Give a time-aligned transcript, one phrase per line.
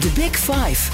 [0.00, 0.90] The Big Five.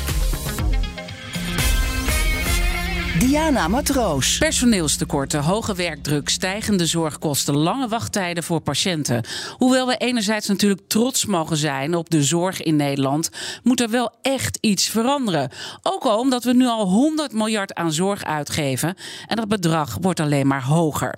[3.19, 4.39] Diana Matroos.
[4.39, 9.25] Personeelstekorten, hoge werkdruk, stijgende zorgkosten, lange wachttijden voor patiënten.
[9.57, 13.31] Hoewel we enerzijds natuurlijk trots mogen zijn op de zorg in Nederland,
[13.63, 15.51] moet er wel echt iets veranderen.
[15.83, 18.95] Ook al omdat we nu al 100 miljard aan zorg uitgeven
[19.27, 21.15] en dat bedrag wordt alleen maar hoger.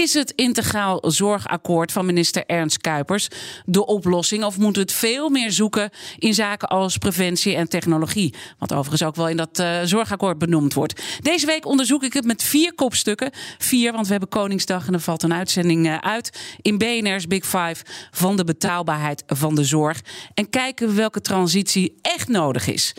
[0.00, 3.28] Is het integraal zorgakkoord van minister Ernst Kuipers
[3.64, 4.44] de oplossing?
[4.44, 8.34] Of moeten we het veel meer zoeken in zaken als preventie en technologie?
[8.58, 11.02] Wat overigens ook wel in dat uh, zorgakkoord benoemd wordt.
[11.20, 13.30] Deze week onderzoek ik het met vier kopstukken.
[13.58, 17.44] Vier, want we hebben Koningsdag en er valt een uitzending uh, uit in BNR's Big
[17.44, 17.76] Five
[18.10, 20.00] van de betaalbaarheid van de zorg.
[20.34, 22.94] En kijken we welke transitie echt nodig is.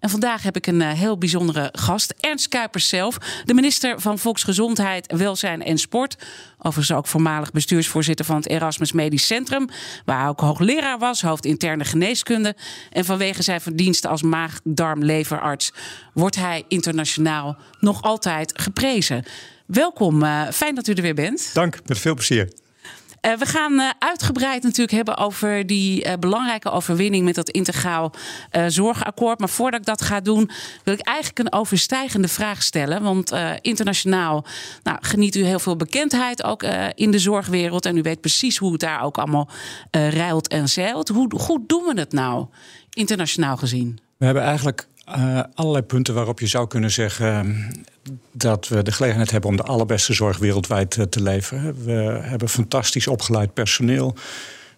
[0.00, 4.18] En vandaag heb ik een uh, heel bijzondere gast, Ernst Kuipers zelf, de minister van
[4.18, 6.16] Volksgezondheid, Welzijn en Sport.
[6.58, 9.68] Overigens ook voormalig bestuursvoorzitter van het Erasmus Medisch Centrum,
[10.04, 12.56] waar hij ook hoogleraar was, hoofd interne geneeskunde.
[12.90, 15.72] En vanwege zijn verdiensten als maag-darm-leverarts
[16.12, 19.24] wordt hij internationaal nog altijd geprezen.
[19.66, 21.50] Welkom, uh, fijn dat u er weer bent.
[21.54, 22.48] Dank, met veel plezier.
[23.26, 28.12] Uh, we gaan uh, uitgebreid natuurlijk hebben over die uh, belangrijke overwinning met dat integraal
[28.66, 29.38] zorgakkoord.
[29.38, 30.50] Maar voordat ik dat ga doen,
[30.84, 33.02] wil ik eigenlijk een overstijgende vraag stellen.
[33.02, 34.44] Want internationaal
[34.82, 36.62] nou, geniet u heel veel bekendheid ook
[36.94, 37.86] in de zorgwereld.
[37.86, 39.48] En u weet precies hoe het daar ook allemaal
[39.90, 41.08] ruilt en zeilt.
[41.08, 42.46] Hoe goed doen we het nou,
[42.90, 43.98] internationaal gezien?
[44.16, 44.88] We hebben eigenlijk
[45.54, 47.68] allerlei punten waarop je zou kunnen zeggen
[48.32, 51.84] dat we de gelegenheid hebben om de allerbeste zorg wereldwijd uh, te leveren.
[51.84, 54.14] We hebben fantastisch opgeleid personeel.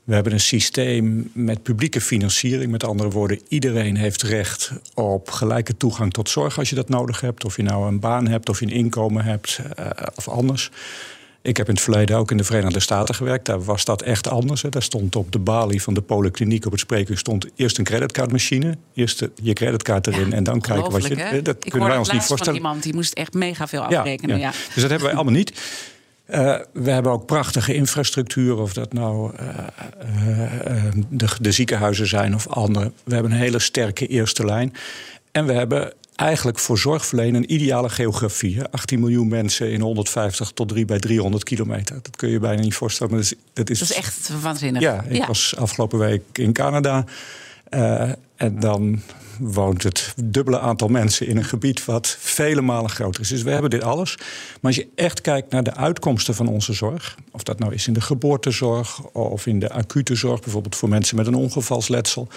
[0.04, 2.70] We hebben een systeem met publieke financiering.
[2.70, 7.20] Met andere woorden, iedereen heeft recht op gelijke toegang tot zorg als je dat nodig
[7.20, 7.44] hebt.
[7.44, 10.70] Of je nou een baan hebt, of je een inkomen hebt uh, of anders.
[11.42, 13.46] Ik heb in het verleden ook in de Verenigde Staten gewerkt.
[13.46, 14.62] Daar was dat echt anders.
[14.62, 14.68] Hè.
[14.68, 18.76] Daar stond op de balie van de polykliniek op het spreekuur stond eerst een creditcardmachine.
[18.94, 21.14] Eerst je creditcard erin ja, en dan kijken wat je.
[21.14, 21.42] Hè?
[21.42, 22.60] Dat Ik kunnen wij ons niet voorstellen.
[22.60, 24.38] Van iemand die moest echt mega veel afrekenen.
[24.38, 24.50] Ja, ja.
[24.50, 25.52] Dus dat hebben wij allemaal niet.
[26.30, 29.48] Uh, we hebben ook prachtige infrastructuur, of dat nou uh,
[30.66, 32.92] uh, de, de ziekenhuizen zijn of andere.
[33.04, 34.72] We hebben een hele sterke eerste lijn.
[35.32, 35.92] En we hebben
[36.22, 38.64] eigenlijk voor zorgverlenen een ideale geografie.
[38.64, 41.98] 18 miljoen mensen in 150 tot 3 bij 300 kilometer.
[42.02, 43.12] Dat kun je bijna niet voorstellen.
[43.12, 44.82] Maar dat, is, dat, is, dat is echt waanzinnig.
[44.82, 47.04] Ja, ik was afgelopen week in Canada.
[47.70, 49.02] Uh, en dan
[49.38, 53.28] woont het dubbele aantal mensen in een gebied wat vele malen groter is.
[53.28, 54.16] Dus we hebben dit alles.
[54.16, 54.26] Maar
[54.60, 57.92] als je echt kijkt naar de uitkomsten van onze zorg, of dat nou is in
[57.92, 62.28] de geboortezorg of in de acute zorg, bijvoorbeeld voor mensen met een ongevalsletsel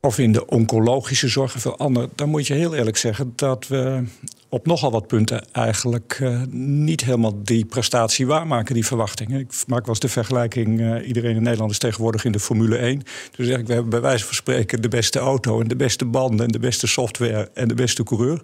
[0.00, 3.68] of in de oncologische zorg en veel andere, dan moet je heel eerlijk zeggen dat
[3.68, 4.04] we
[4.48, 9.40] op nogal wat punten eigenlijk uh, niet helemaal die prestatie waarmaken, die verwachtingen.
[9.40, 12.76] Ik maak wel eens de vergelijking, uh, iedereen in Nederland is tegenwoordig in de Formule
[12.76, 13.02] 1.
[13.36, 16.46] Dus ik, we hebben bij wijze van spreken de beste auto en de beste banden
[16.46, 18.42] en de beste software en de beste coureur.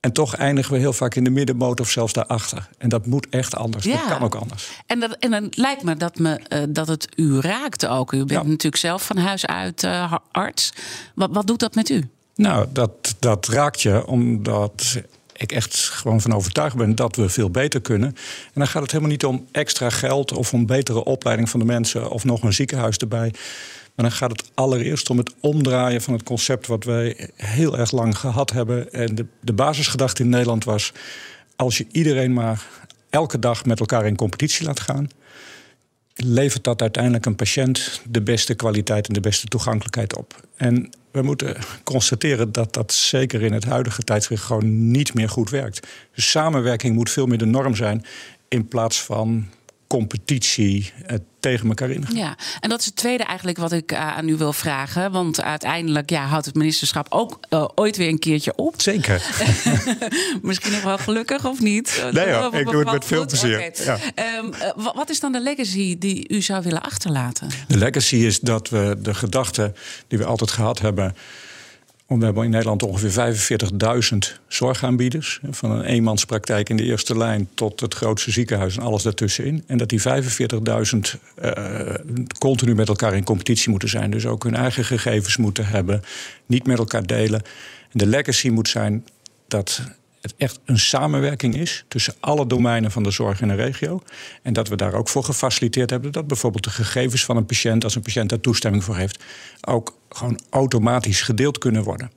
[0.00, 2.68] En toch eindigen we heel vaak in de middenmoot of zelfs daarachter.
[2.78, 3.84] En dat moet echt anders.
[3.84, 3.96] Ja.
[3.96, 4.68] Dat kan ook anders.
[4.86, 8.12] En, dat, en dan lijkt me dat, me, uh, dat het u raakt ook.
[8.12, 8.42] U bent ja.
[8.42, 10.72] natuurlijk zelf van huis uit uh, arts.
[11.14, 12.08] Wat, wat doet dat met u?
[12.34, 17.50] Nou, dat, dat raakt je omdat ik echt gewoon van overtuigd ben dat we veel
[17.50, 18.08] beter kunnen.
[18.44, 21.66] En dan gaat het helemaal niet om extra geld of om betere opleiding van de
[21.66, 23.32] mensen of nog een ziekenhuis erbij.
[23.98, 27.90] Maar dan gaat het allereerst om het omdraaien van het concept wat wij heel erg
[27.90, 28.92] lang gehad hebben.
[28.92, 30.92] En de, de basisgedachte in Nederland was:
[31.56, 32.66] als je iedereen maar
[33.10, 35.08] elke dag met elkaar in competitie laat gaan,
[36.14, 40.40] levert dat uiteindelijk een patiënt de beste kwaliteit en de beste toegankelijkheid op.
[40.56, 45.50] En we moeten constateren dat dat zeker in het huidige tijdschrift gewoon niet meer goed
[45.50, 45.86] werkt.
[46.12, 48.04] Samenwerking moet veel meer de norm zijn
[48.48, 49.48] in plaats van
[49.88, 52.04] competitie uh, tegen elkaar in.
[52.12, 55.12] Ja, en dat is het tweede eigenlijk wat ik uh, aan u wil vragen.
[55.12, 58.74] Want uiteindelijk ja, houdt het ministerschap ook uh, ooit weer een keertje op.
[58.82, 59.22] Zeker.
[60.42, 62.04] Misschien nog wel gelukkig of niet?
[62.10, 63.56] Nee hoor, ik doe het met veel plezier.
[63.56, 64.00] Okay.
[64.14, 64.36] Ja.
[64.38, 64.52] Um,
[64.94, 67.48] wat is dan de legacy die u zou willen achterlaten?
[67.68, 69.72] De legacy is dat we de gedachte
[70.08, 71.14] die we altijd gehad hebben
[72.08, 73.36] We hebben in Nederland ongeveer
[74.12, 75.40] 45.000 zorgaanbieders.
[75.50, 79.64] Van een eenmanspraktijk in de eerste lijn tot het grootste ziekenhuis en alles daartussenin.
[79.66, 80.06] En dat die 45.000
[81.42, 81.94] uh,
[82.38, 84.10] continu met elkaar in competitie moeten zijn.
[84.10, 86.02] Dus ook hun eigen gegevens moeten hebben,
[86.46, 87.42] niet met elkaar delen.
[87.92, 89.06] En de legacy moet zijn
[89.48, 89.82] dat
[90.28, 94.02] het echt een samenwerking is tussen alle domeinen van de zorg in een regio.
[94.42, 97.84] En dat we daar ook voor gefaciliteerd hebben dat bijvoorbeeld de gegevens van een patiënt,
[97.84, 99.24] als een patiënt daar toestemming voor heeft,
[99.60, 102.10] ook gewoon automatisch gedeeld kunnen worden.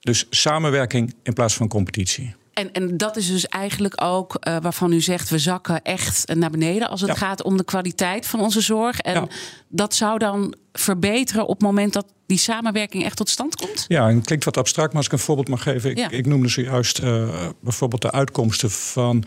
[0.00, 2.34] Dus samenwerking in plaats van competitie.
[2.56, 6.50] En, en dat is dus eigenlijk ook uh, waarvan u zegt we zakken echt naar
[6.50, 7.16] beneden als het Ja.
[7.16, 8.98] gaat om de kwaliteit van onze zorg.
[8.98, 9.26] En Ja.
[9.68, 13.84] dat zou dan verbeteren op het moment dat die samenwerking echt tot stand komt?
[13.88, 15.90] Ja, en het klinkt wat abstract, maar als ik een voorbeeld mag geven.
[15.90, 16.10] Ik, Ja.
[16.10, 17.28] ik noemde zojuist eh,
[17.60, 19.24] bijvoorbeeld de uitkomsten van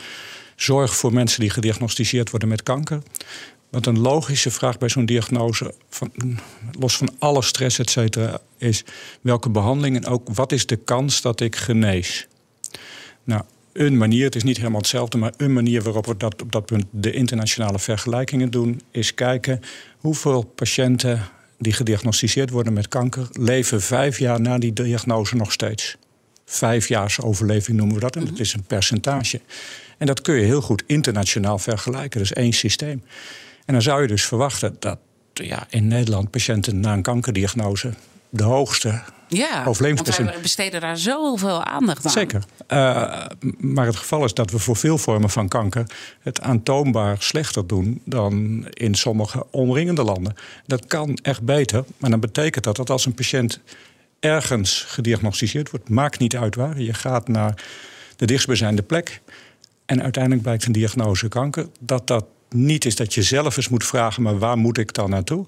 [0.56, 3.02] zorg voor mensen die gediagnosticeerd worden met kanker.
[3.72, 6.12] Wat een logische vraag bij zo'n diagnose, van,
[6.80, 8.84] los van alle stress, et cetera, is
[9.22, 12.28] welke behandeling en ook wat is de kans dat ik genees?
[13.30, 13.44] Nou,
[13.74, 16.66] een manier, het is niet helemaal hetzelfde, maar een manier waarop we dat, op dat
[16.66, 19.62] punt de internationale vergelijkingen doen, is kijken
[19.98, 21.22] hoeveel patiënten
[21.58, 25.98] die gediagnosticeerd worden met kanker leven vijf jaar na die diagnose nog steeds.
[26.46, 29.42] Vijfjaarsoverleving noemen we dat, en dat is een percentage.
[29.98, 33.04] En dat kun je heel goed internationaal vergelijken, dus één systeem.
[33.66, 34.98] En dan zou je dus verwachten dat
[35.34, 37.94] ja, in Nederland patiënten na een kankerdiagnose
[38.30, 42.12] de hoogste Ja, wij besteden daar zoveel aandacht aan.
[42.12, 42.44] Zeker.
[42.68, 43.26] Uh,
[43.58, 45.86] maar het geval is dat we voor veel vormen van kanker
[46.20, 50.36] het aantoonbaar slechter doen dan in sommige omringende landen.
[50.66, 53.60] Dat kan echt beter, maar dan betekent dat dat als een patiënt
[54.20, 57.64] ergens gediagnosticeerd wordt, maakt niet uit waar, je gaat naar
[58.16, 59.22] de dichtstbijzijnde plek
[59.86, 63.86] en uiteindelijk blijkt een diagnose kanker, dat dat niet is dat je zelf eens moet
[63.86, 65.46] vragen, maar waar moet ik dan naartoe?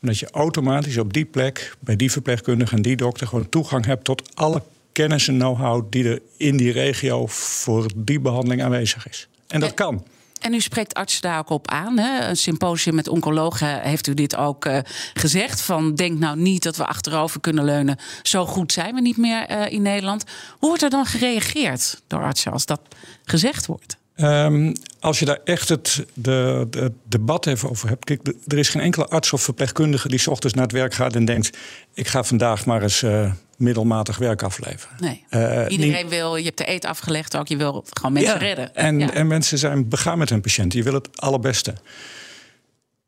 [0.00, 3.84] Maar dat je automatisch op die plek, bij die verpleegkundige en die dokter, gewoon toegang
[3.84, 4.62] hebt tot alle
[4.92, 9.28] kennis en know-how die er in die regio voor die behandeling aanwezig is.
[9.46, 10.04] En dat kan.
[10.40, 11.98] En u spreekt artsen daar ook op aan.
[11.98, 12.28] Hè?
[12.28, 14.78] Een symposium met oncologen heeft u dit ook eh,
[15.14, 15.60] gezegd.
[15.60, 17.98] Van denk nou niet dat we achterover kunnen leunen.
[18.22, 20.24] Zo goed zijn we niet meer eh, in Nederland.
[20.58, 22.80] Hoe wordt er dan gereageerd door artsen als dat
[23.24, 23.96] gezegd wordt?
[24.22, 28.04] Um, als je daar echt het de, de, het debat even over hebt.
[28.04, 31.14] Kijk, er is geen enkele arts of verpleegkundige die 's ochtends naar het werk gaat
[31.14, 31.58] en denkt:
[31.94, 34.96] ik ga vandaag maar eens uh, middelmatig werk afleveren.
[34.98, 35.24] Nee.
[35.30, 38.74] Uh, Iedereen wil, je hebt de eet afgelegd ook, je wil gewoon mensen ja, redden.
[38.74, 39.12] En, ja.
[39.12, 41.74] en mensen zijn begaan met hun patiënt, je wil het allerbeste.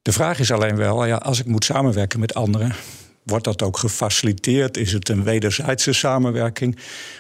[0.03, 2.75] De vraag is alleen wel, ja, als ik moet samenwerken met anderen,
[3.23, 4.77] wordt dat ook gefaciliteerd?
[4.77, 6.75] Is het een wederzijdse samenwerking?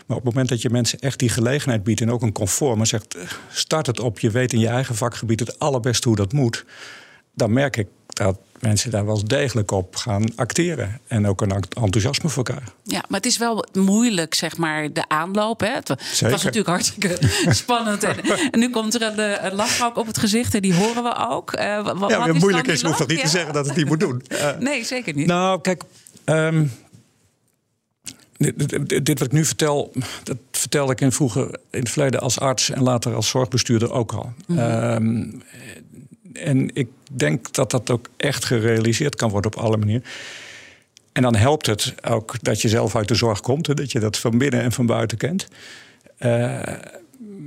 [0.06, 2.76] Maar op het moment dat je mensen echt die gelegenheid biedt en ook een comfort,
[2.76, 3.16] maar zegt:
[3.50, 6.64] start het op, je weet in je eigen vakgebied het allerbeste hoe dat moet,
[7.34, 7.87] dan merk ik
[8.23, 11.01] dat mensen daar wel degelijk op gaan acteren.
[11.07, 12.69] En ook een enthousiasme voor elkaar.
[12.83, 15.61] Ja, maar het is wel moeilijk, zeg maar, de aanloop.
[15.61, 15.69] Hè?
[15.69, 17.19] Het, het was natuurlijk hartstikke
[17.63, 18.03] spannend.
[18.03, 18.21] En,
[18.51, 21.17] en, nu komt er een, een lach ook op het gezicht en die horen we
[21.31, 21.59] ook.
[21.59, 23.25] Uh, wat, ja, wat is moeilijk is, hoeft toch niet ja.
[23.25, 24.23] te zeggen dat het niet moet doen.
[24.29, 25.27] Uh, nee, zeker niet.
[25.27, 25.83] Nou, kijk...
[26.25, 26.73] Um,
[28.37, 29.93] dit, dit, dit, wat ik nu vertel,
[30.23, 34.13] dat vertelde ik in vroeger in het verleden als arts en later als zorgbestuurder ook
[34.13, 34.33] al.
[34.47, 34.93] Mm -hmm.
[34.93, 35.43] um,
[36.32, 40.05] en ik denk dat dat ook echt gerealiseerd kan worden op alle manieren.
[41.12, 44.00] En dan helpt het ook dat je zelf uit de zorg komt, hè, dat je
[44.00, 45.49] dat van binnen en van buiten kent.
[46.19, 46.62] Uh,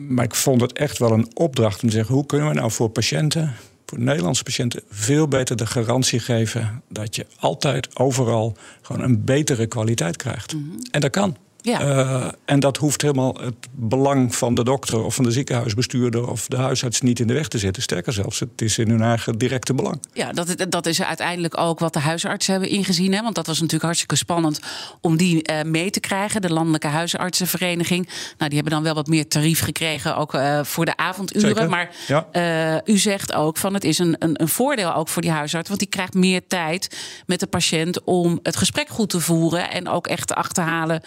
[0.07, 2.71] maar ik vond het echt wel een opdracht om te zeggen: hoe kunnen we nou
[2.71, 3.53] voor patiënten,
[3.85, 9.65] voor Nederlandse patiënten, veel beter de garantie geven dat je altijd overal gewoon een betere
[9.65, 10.53] kwaliteit krijgt?
[10.53, 10.79] Mm -hmm.
[10.91, 11.37] En dat kan.
[11.65, 11.81] Ja.
[11.81, 16.47] Uh, en dat hoeft helemaal het belang van de dokter of van de ziekenhuisbestuurder of
[16.47, 17.83] de huisarts niet in de weg te zitten.
[17.83, 20.01] Sterker zelfs, het is in hun eigen directe belang.
[20.13, 23.13] Ja, dat, dat is uiteindelijk ook wat de huisartsen hebben ingezien.
[23.13, 23.21] Hè?
[23.21, 24.59] Want dat was natuurlijk hartstikke spannend
[25.01, 26.41] om die uh, mee te krijgen.
[26.41, 28.05] De Landelijke Huisartsenvereniging.
[28.05, 31.55] Nou, die hebben dan wel wat meer tarief gekregen, ook uh, voor de avonduren.
[31.55, 31.69] Zeker.
[31.69, 32.81] Maar ja.
[32.85, 35.67] u zegt ook van het is een, een, een voordeel ook voor die huisarts.
[35.67, 39.71] Want die krijgt meer tijd met de patiënt om het gesprek goed te voeren.
[39.71, 41.01] En ook echt te achterhalen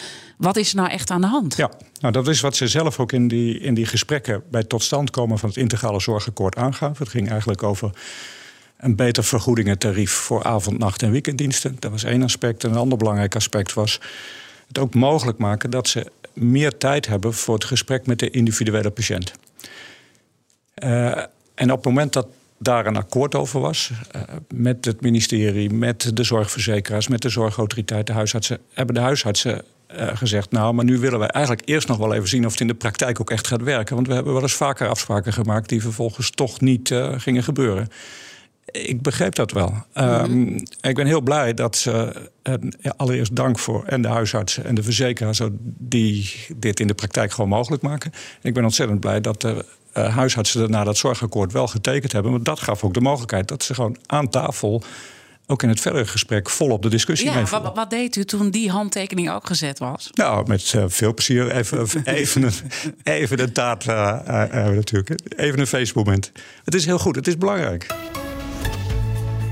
[0.48, 1.56] wat is er nou echt aan de hand?
[1.56, 4.68] Ja, nou, dat is wat ze zelf ook in die, in die gesprekken bij het
[4.68, 7.04] tot stand komen van het integrale zorgakkoord aangaven.
[7.04, 7.90] Het ging eigenlijk over
[8.76, 11.76] een beter vergoedingentarief voor avond, nacht en weekenddiensten.
[11.78, 12.64] Dat was één aspect.
[12.64, 14.00] En een ander belangrijk aspect was
[14.68, 18.90] het ook mogelijk maken dat ze meer tijd hebben voor het gesprek met de individuele
[18.90, 19.32] patiënt.
[20.84, 21.06] Uh,
[21.54, 22.26] en op het moment dat
[22.58, 23.90] daar een akkoord over was.
[24.16, 24.22] Uh,
[24.54, 28.58] met het ministerie, met de zorgverzekeraars, met de zorgautoriteit, de huisartsen.
[28.72, 29.64] Hebben de huisartsen
[29.96, 32.60] uh, gezegd: Nou, maar nu willen wij eigenlijk eerst nog wel even zien of het
[32.60, 33.94] in de praktijk ook echt gaat werken.
[33.94, 37.88] Want we hebben wel eens vaker afspraken gemaakt die vervolgens toch niet uh, gingen gebeuren.
[38.64, 39.74] ik begreep dat wel.
[39.92, 42.12] Ehm, ik ben heel blij dat ze.
[42.96, 45.40] allereerst dank voor en de huisartsen en de verzekeraars
[45.78, 48.12] die dit in de praktijk gewoon mogelijk maken.
[48.42, 52.32] ik ben ontzettend blij dat de huisartsen daarna dat zorgakkoord wel getekend hebben.
[52.32, 54.82] Want dat gaf ook de mogelijkheid dat ze gewoon aan tafel
[55.50, 58.70] ook in het verdere gesprek volop de discussie ja, wat, wat, deed u toen die
[58.70, 60.10] handtekening ook gezet was?
[60.12, 61.50] Nou, met uh, veel plezier.
[61.50, 62.52] Even, even, een,
[63.02, 65.10] even een taart uh, uh, natuurlijk.
[65.36, 66.32] Even een feestmoment.
[66.64, 67.86] Het is heel goed, het is belangrijk.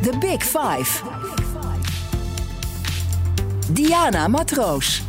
[0.02, 1.02] The Big Five.
[3.68, 5.02] Diana Matroos.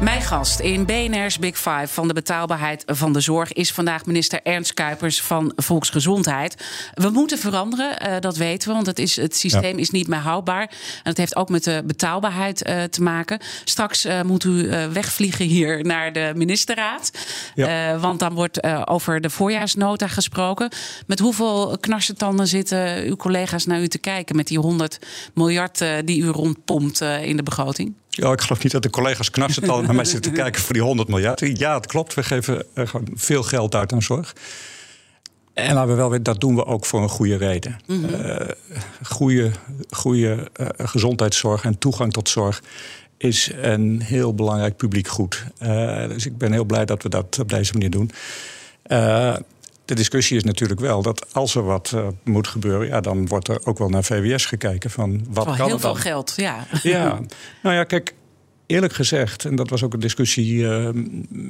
[0.00, 4.40] Mijn gast in BNR's Big Five van de betaalbaarheid van de zorg is vandaag minister
[4.42, 6.64] Ernst Kuipers van Volksgezondheid.
[6.94, 10.18] We moeten veranderen, uh, dat weten we, want het, is, het systeem is niet meer
[10.18, 10.62] houdbaar.
[10.62, 13.40] En dat heeft ook met de betaalbaarheid uh, te maken.
[13.64, 17.10] Straks uh, moet u wegvliegen hier naar de ministerraad.
[17.54, 17.98] Ja.
[17.98, 20.70] want dan wordt over de voorjaarsnota gesproken.
[21.06, 24.98] Met hoeveel knarsetanden zitten uw collega's naar u te kijken met die 100
[25.34, 27.94] miljard die u rondpompt in de begroting?
[28.18, 30.82] Ja, ik geloof niet dat de collega's knarsen al naar mij zitten kijken voor die
[30.82, 31.58] 100 miljard.
[31.58, 32.14] Ja, het klopt.
[32.14, 34.34] We geven uh, gewoon veel geld uit aan zorg.
[35.54, 37.80] En laten we wel weten, dat doen we ook voor een goede reden.
[37.86, 38.06] Mm
[39.02, 39.50] goede
[39.90, 42.62] goede uh, gezondheidszorg en toegang tot zorg
[43.16, 45.44] is een heel belangrijk publiek goed.
[46.08, 48.10] dus ik ben heel blij dat we dat op deze manier doen
[49.88, 53.48] de discussie is natuurlijk wel dat als er wat uh, moet gebeuren, ja, dan wordt
[53.48, 55.80] er ook wel naar VWS gekeken van wat kan heel dan?
[55.80, 56.66] veel geld, ja.
[56.82, 57.20] Ja,
[57.62, 58.14] nou ja, kijk,
[58.66, 60.88] eerlijk gezegd, en dat was ook een discussie uh,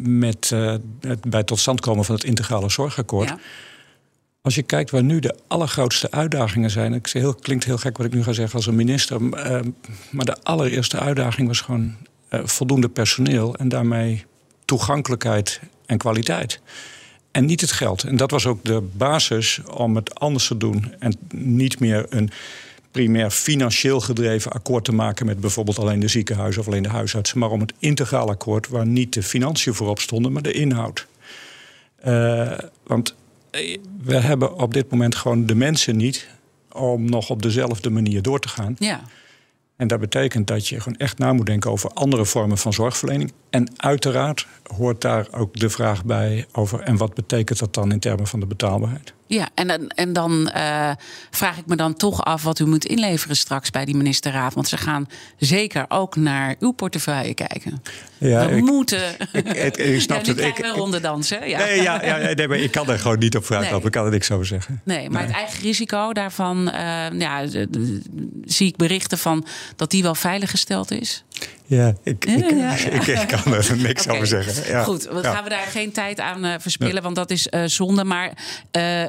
[0.02, 3.28] met uh, het bij tot stand komen van het integrale zorgakkoord.
[3.28, 3.38] Ja.
[4.42, 7.97] Als je kijkt waar nu de allergrootste uitdagingen zijn, ik zeg heel, klinkt heel gek
[7.97, 9.23] wat ik nu ga zeggen als een minister,
[10.11, 11.95] maar de allereerste uitdaging was gewoon
[12.30, 14.25] voldoende personeel en daarmee
[14.64, 16.61] toegankelijkheid en kwaliteit
[17.30, 18.02] en niet het geld.
[18.02, 20.94] En dat was ook de basis om het anders te doen.
[20.99, 22.30] En niet meer een
[22.90, 27.38] primair financieel gedreven akkoord te maken met bijvoorbeeld alleen de ziekenhuizen of alleen de huisartsen,
[27.38, 31.06] maar om het integraal akkoord waar niet de financiën voorop stonden, maar de inhoud.
[32.06, 33.14] Uh, want
[33.50, 36.28] eh, we hebben op dit moment gewoon de mensen niet
[36.73, 38.76] om nog op dezelfde manier door te gaan.
[38.78, 39.00] Ja.
[39.78, 43.32] En dat betekent dat je gewoon echt na moet denken over andere vormen van zorgverlening.
[43.50, 47.99] En uiteraard hoort daar ook de vraag bij over en wat betekent dat dan in
[47.99, 49.14] termen van de betaalbaarheid.
[49.28, 50.90] Ja, en, en dan uh,
[51.30, 54.54] vraag ik me dan toch af wat u moet inleveren straks bij die ministerraad.
[54.54, 55.08] Want ze gaan
[55.38, 57.82] zeker ook naar uw portefeuille kijken.
[58.18, 59.16] Ja, We ik, moeten.
[59.32, 60.40] Ik, ik, ik snap ja, het.
[60.44, 61.49] Ik een ronde dansen.
[61.49, 61.58] Ja.
[61.58, 63.80] Nee, ja, ja, nee, maar ik kan er gewoon niet op vooruit nee.
[63.80, 64.80] Ik kan er niks over zeggen.
[64.85, 67.47] Nee, maar het eigen risico daarvan, uh, ja,
[68.44, 71.25] zie ik berichten van dat die wel veilig gesteld is.
[71.68, 74.14] Ja, ik, ik, ja, ik, ik, kan er niks okay.
[74.14, 74.73] over zeggen.
[74.73, 74.83] Ja.
[74.83, 78.04] Goed, dan gaan we daar geen tijd aan uh, verspillen, want dat is uh, zonde.
[78.04, 78.33] Maar
[78.76, 79.04] uh,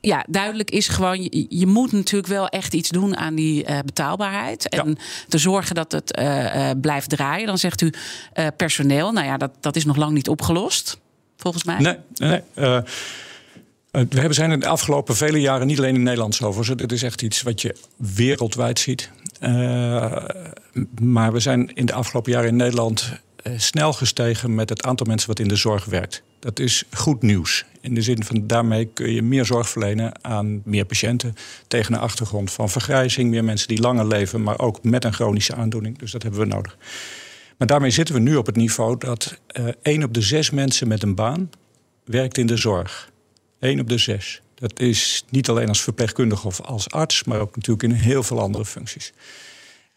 [0.00, 3.78] ja, duidelijk is gewoon, je, je, moet natuurlijk wel echt iets doen aan die uh,
[3.84, 4.68] betaalbaarheid.
[4.68, 4.94] En ja.
[5.28, 7.46] te zorgen dat het uh, uh, blijft draaien.
[7.46, 7.92] Dan zegt u
[8.56, 9.12] personeel.
[9.12, 10.98] Nou ja, dat, dat is nog lang niet opgelost,
[11.36, 11.78] volgens mij.
[11.78, 12.40] Nee, nee.
[13.90, 16.76] we hebben zijn in de afgelopen vele jaren niet alleen in Nederland over.
[16.76, 19.10] Dit is echt iets wat je wereldwijd ziet.
[21.00, 23.20] Maar we zijn in de afgelopen jaren in Nederland
[23.56, 26.22] snel gestegen met het aantal mensen wat in de zorg werkt.
[26.38, 27.64] Dat is goed nieuws.
[27.80, 31.34] In de zin van daarmee kun je meer zorg verlenen aan meer patiënten.
[31.68, 35.54] Tegen een achtergrond van vergrijzing, meer mensen die langer leven, maar ook met een chronische
[35.54, 35.98] aandoening.
[35.98, 36.76] Dus dat hebben we nodig.
[37.58, 40.88] Maar daarmee zitten we nu op het niveau dat uh, één op de zes mensen
[40.88, 41.50] met een baan
[42.04, 43.10] werkt in de zorg.
[43.58, 44.41] Eén op de zes.
[44.62, 48.40] Dat is niet alleen als verpleegkundige of als arts, maar ook natuurlijk in heel veel
[48.40, 49.12] andere functies.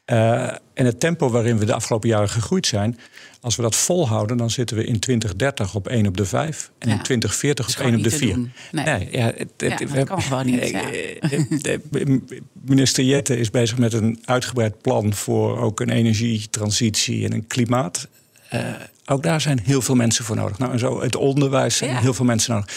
[0.06, 0.44] Uh,
[0.74, 3.00] en het tempo waarin we de afgelopen jaren gegroeid zijn,
[3.42, 6.90] als we dat volhouden, dan zitten we in 2030 op 1 op de 5 en
[6.90, 6.96] ja.
[6.96, 8.38] in 2040 op 1 op de 4.
[8.38, 8.86] Nee.
[8.86, 9.08] nee.
[9.12, 10.70] ja, het, ja, dat kan gewoon niet.
[10.70, 10.92] Ja.
[10.92, 12.18] Eh,
[12.66, 18.08] minister Jette is bezig met een uitgebreid plan voor ook een energietransitie en een klimaat.
[18.54, 18.60] Uh,
[19.06, 20.58] ook daar zijn heel veel mensen voor nodig.
[20.58, 22.74] Nou, en zo het onderwijs zijn heel veel mensen nodig.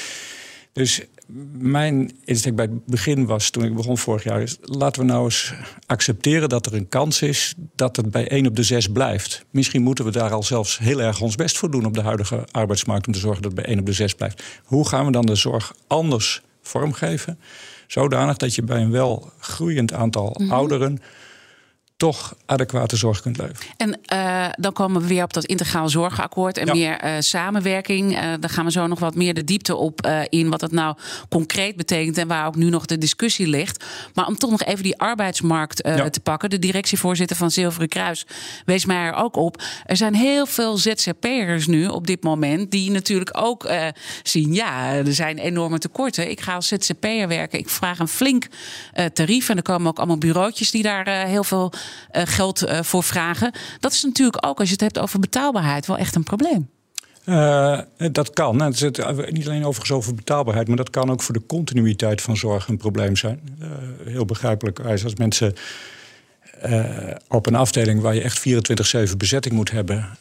[0.73, 1.01] Dus
[1.59, 5.25] mijn insteek bij het begin was, toen ik begon vorig jaar, is laten we nou
[5.25, 5.55] eens
[5.87, 9.45] accepteren dat er een kans is dat het bij 1 op de 6 blijft.
[9.51, 12.47] Misschien moeten we daar al zelfs heel erg ons best voor doen op de huidige
[12.51, 14.43] arbeidsmarkt om te zorgen dat het bij 1 op de 6 blijft.
[14.65, 17.39] Hoe gaan we dan de zorg anders vormgeven?
[17.87, 20.55] Zodanig dat je bij een wel groeiend aantal mm -hmm.
[20.55, 20.99] ouderen
[21.99, 23.67] toch adequate zorg kunt leveren.
[23.77, 26.73] En uh, dan komen we weer op dat integraal zorgakkoord en Ja.
[26.73, 28.13] meer uh, samenwerking.
[28.13, 30.97] Uh, daar gaan we zo nog wat meer de diepte op in wat het nou
[31.29, 33.85] concreet betekent en waar ook nu nog de discussie ligt.
[34.15, 36.11] Maar om toch nog even die arbeidsmarkt Ja.
[36.11, 36.51] te pakken.
[36.51, 38.27] De directievoorzitter van Zilveren Kruis
[38.65, 39.63] wees mij er ook op.
[39.85, 43.69] Er zijn heel veel ZZP'ers nu op dit moment die natuurlijk ook
[44.23, 46.31] zien, ja, er zijn enorme tekorten.
[46.31, 47.59] Ik ga als ZZP'er werken.
[47.59, 48.47] Ik vraag een flink
[49.13, 51.73] tarief en er komen ook allemaal bureautjes die daar heel veel
[52.11, 53.53] geld uh, voor vragen.
[53.81, 56.71] Dat is natuurlijk ook, als je het hebt over betaalbaarheid, wel echt een probleem.
[57.25, 57.81] Uh,
[58.13, 58.61] dat kan.
[58.61, 62.37] Het zit niet alleen overigens over betaalbaarheid, maar dat kan ook voor de continuïteit van
[62.37, 63.59] zorg een probleem zijn.
[64.05, 65.55] Heel begrijpelijk als mensen
[67.29, 68.49] op een afdeling waar je echt
[69.11, 70.19] 24-7 bezetting moet hebben,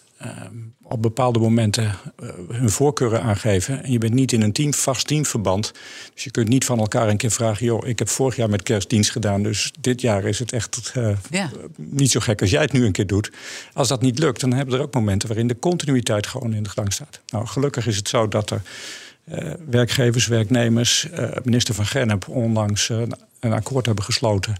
[0.83, 3.83] op bepaalde momenten uh, hun voorkeuren aangeven.
[3.83, 5.74] En je bent niet in een team, vast teamverband.
[6.13, 8.63] Dus je kunt niet van elkaar een keer vragen: joh, ik heb vorig jaar met
[8.63, 11.50] kerstdienst gedaan, dus dit jaar is het echt uh, ja.
[11.75, 13.31] niet zo gek als jij het nu een keer doet.
[13.74, 16.69] Als dat niet lukt, dan hebben er ook momenten waarin de continuïteit gewoon in de
[16.69, 17.21] gedrang staat.
[17.27, 18.62] Nou, gelukkig is het zo dat er.
[19.31, 22.89] Uh, werkgevers, werknemers, uh, minister van Gennep onlangs
[23.39, 24.55] een akkoord hebben gesloten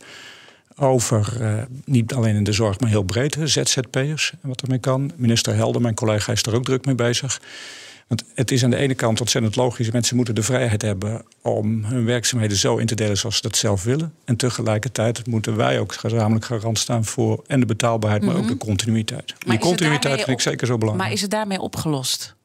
[0.78, 5.12] over uh, niet alleen in de zorg, maar heel breed, ZZP'ers en wat ermee kan.
[5.16, 7.42] Minister Helder, mijn collega, is er ook druk mee bezig.
[8.08, 9.92] Want het is aan de ene kant ontzettend logisch.
[9.92, 13.56] Mensen moeten de vrijheid hebben om hun werkzaamheden zo in te delen zoals ze dat
[13.56, 14.14] zelf willen.
[14.26, 18.38] En tegelijkertijd moeten wij ook gezamenlijk garant staan voor en de betaalbaarheid, mm -hmm.
[18.38, 19.34] maar ook de continuïteit.
[19.46, 21.10] Maar die continuïteit vind ik zeker zo belangrijk.
[21.10, 22.36] Maar is het daarmee opgelost?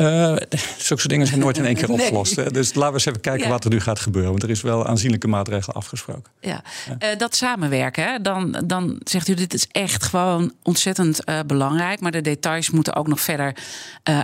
[0.00, 0.36] Uh,
[0.78, 2.36] zulke dingen zijn nooit in één keer opgelost.
[2.36, 2.50] Nee.
[2.50, 3.48] Dus laten we eens even kijken ja.
[3.48, 4.30] wat er nu gaat gebeuren.
[4.30, 6.24] Want er is wel aanzienlijke maatregelen afgesproken.
[6.40, 6.62] Ja.
[7.00, 7.12] ja.
[7.12, 8.20] Uh, dat samenwerken, hè?
[8.20, 12.00] Dan, dan zegt u dit is echt gewoon ontzettend uh, belangrijk.
[12.00, 13.56] Maar de details moeten ook nog verder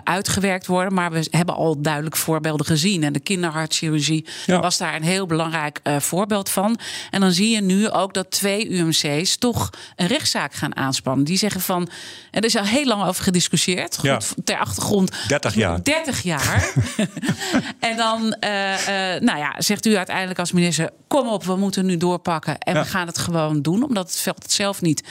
[0.05, 0.95] uitgewerkt worden.
[0.95, 3.03] Maar we hebben al duidelijk voorbeelden gezien.
[3.03, 4.61] En de kinderhartchirurgie ja.
[4.61, 6.79] was daar een heel belangrijk voorbeeld van.
[7.11, 11.25] En dan zie je nu ook dat twee UMC's toch een rechtszaak gaan aanspannen.
[11.25, 11.89] Die zeggen van,
[12.31, 13.99] en er is al heel lang over gediscussieerd.
[13.99, 15.83] Goed, ter achtergrond 30 jaar.
[15.83, 16.73] 30 jaar.
[17.81, 21.87] en dan uh, uh, nou ja, zegt u uiteindelijk als minister: kom op, we moeten
[21.87, 22.59] nu doorpakken.
[22.59, 22.83] En ja.
[22.83, 25.05] we gaan het gewoon doen, omdat het veld het zelf niet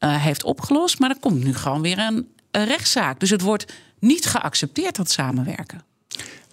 [0.00, 0.98] uh, heeft opgelost.
[0.98, 3.20] Maar er komt nu gewoon weer een, een rechtszaak.
[3.20, 5.87] Dus het wordt niet geaccepteerd, dat samenwerken.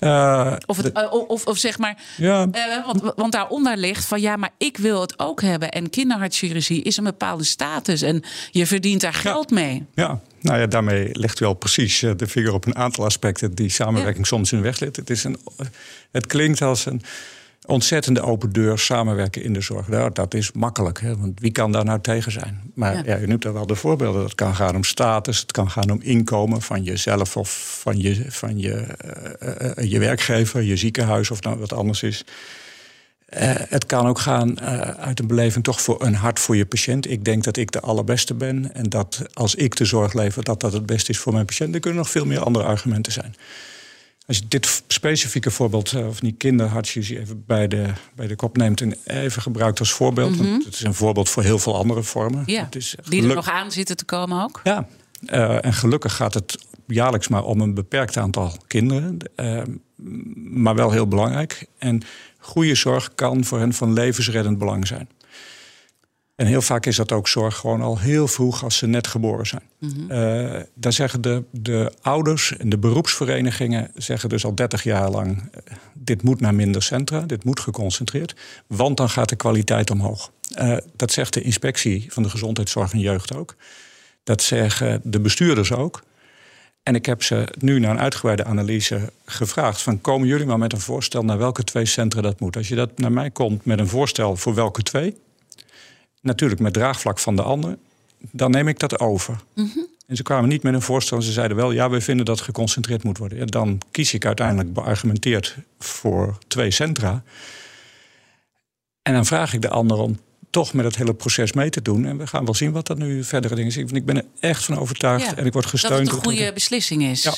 [0.05, 2.47] Uh, of, het, uh, of, of, zeg maar, ja.
[2.51, 5.71] uh, want, want daaronder ligt van ja, maar ik wil het ook hebben.
[5.71, 9.85] En kinderhartchirurgie is een bepaalde status en je verdient daar geld mee.
[9.93, 13.69] Ja, nou ja, daarmee legt u al precies de vinger op een aantal aspecten die
[13.69, 14.35] samenwerking ja.
[14.35, 14.95] soms in de weg ligt.
[14.95, 15.37] Het, is een,
[16.11, 17.01] het klinkt als een
[17.65, 19.87] ontzettende open deur samenwerken in de zorg.
[19.87, 21.17] Nou, dat is makkelijk, hè?
[21.17, 22.61] want wie kan daar nou tegen zijn?
[22.73, 23.01] Maar ja.
[23.05, 24.23] ja, u noemt daar wel de voorbeelden.
[24.23, 28.25] Het kan gaan om status, het kan gaan om inkomen van jezelf of van je,
[28.27, 28.85] van je,
[29.43, 32.25] uh, uh, je werkgever, je ziekenhuis of nou wat anders is.
[33.29, 34.61] Uh, het kan ook gaan
[34.97, 37.09] uit een beleving toch voor een hart voor je patiënt.
[37.09, 40.59] Ik denk dat ik de allerbeste ben en dat als ik de zorg lever, dat
[40.59, 41.73] dat het beste is voor mijn patiënt.
[41.73, 43.35] Er kunnen nog veel meer andere argumenten zijn.
[44.27, 48.81] Als je dit specifieke voorbeeld, of die kinderhartchirurgie, even bij de, bij de kop neemt
[48.81, 50.31] en even gebruikt als voorbeeld.
[50.31, 50.49] Mm -hmm.
[50.49, 52.43] Want het is een voorbeeld voor heel veel andere vormen.
[52.45, 54.61] Ja, het is die er nog aan zitten te komen ook.
[54.63, 54.87] Ja,
[55.21, 59.17] uh, en gelukkig gaat het jaarlijks maar om een beperkt aantal kinderen.
[59.35, 59.61] Uh,
[60.35, 61.65] maar wel heel belangrijk.
[61.77, 62.01] En
[62.39, 65.09] goede zorg kan voor hen van levensreddend belang zijn.
[66.35, 69.47] En heel vaak is dat ook zorg gewoon al heel vroeg als ze net geboren
[69.47, 69.61] zijn.
[69.79, 70.11] Mm -hmm.
[70.11, 75.37] uh, daar zeggen de, de ouders en de beroepsverenigingen zeggen dus al 30 jaar lang:
[75.37, 78.35] uh, dit moet naar minder centra, dit moet geconcentreerd,
[78.67, 80.31] want dan gaat de kwaliteit omhoog.
[80.57, 83.55] Uh, dat zegt de inspectie van de gezondheidszorg en jeugd ook.
[84.23, 86.03] Dat zeggen de bestuurders ook.
[86.83, 90.73] En ik heb ze nu na een uitgebreide analyse gevraagd: van komen jullie maar met
[90.73, 92.57] een voorstel naar welke twee centra dat moet?
[92.57, 95.15] Als je dat naar mij komt met een voorstel voor welke twee
[96.25, 97.77] natuurlijk met draagvlak van de ander,
[98.31, 99.37] dan neem ik dat over.
[99.53, 99.87] Mm -hmm.
[100.07, 101.21] En ze kwamen niet met een voorstel.
[101.21, 103.37] Ze zeiden wel, ja, wij vinden dat geconcentreerd moet worden.
[103.37, 107.23] Ja, dan kies ik uiteindelijk beargumenteerd voor twee centra.
[109.01, 112.05] En dan vraag ik de ander om toch met het hele proces mee te doen.
[112.05, 113.95] En we gaan wel zien wat dat nu verdere dingen zijn.
[113.95, 116.05] Ik ben er echt van overtuigd ja, en ik word gesteund.
[116.05, 117.23] Dat het een goede beslissing is.
[117.23, 117.33] Ja.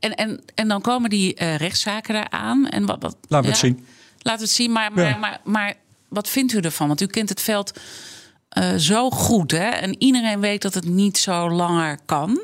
[0.00, 2.68] En, en, en dan komen die uh, rechtszaken eraan.
[2.68, 3.86] En wat, wat, Laten we het zien.
[4.18, 5.74] Laten we het zien, maar, maar, maar, maar
[6.08, 6.88] wat vindt u ervan?
[6.88, 7.72] Want u kent het veld
[8.58, 9.68] uh, zo goed, hè?
[9.68, 12.40] En iedereen weet dat het niet zo langer kan.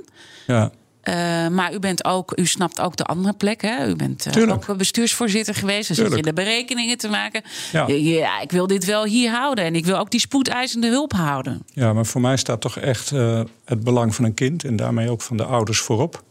[0.46, 0.70] Ja.
[1.04, 3.62] Uh, maar u bent ook, u snapt ook de andere plek.
[3.62, 3.88] Hè?
[3.88, 5.88] U bent uh, ook bestuursvoorzitter geweest.
[5.88, 7.42] Dan zit je de berekeningen te maken.
[7.72, 7.86] Ja.
[7.88, 8.40] ja.
[8.40, 9.64] ik wil dit wel hier houden.
[9.64, 11.62] En ik wil ook die spoedeisende hulp houden.
[11.72, 14.64] Ja, maar voor mij staat toch echt uh, het belang van een kind.
[14.64, 16.22] En daarmee ook van de ouders voorop.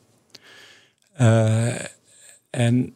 [2.49, 2.93] en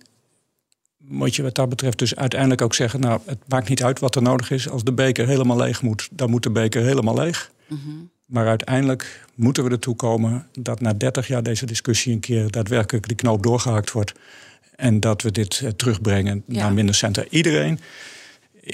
[1.08, 3.00] moet je wat dat betreft dus uiteindelijk ook zeggen...
[3.00, 4.70] nou, het maakt niet uit wat er nodig is.
[4.70, 7.52] Als de beker helemaal leeg moet, dan moet de beker helemaal leeg.
[8.26, 13.08] Maar uiteindelijk moeten we ertoe komen dat na 30 jaar deze discussie een keer daadwerkelijk
[13.08, 14.14] die knoop doorgehakt wordt.
[14.76, 16.62] En dat we dit eh, terugbrengen Ja.
[16.62, 17.24] naar minder centra.
[17.30, 17.80] Iedereen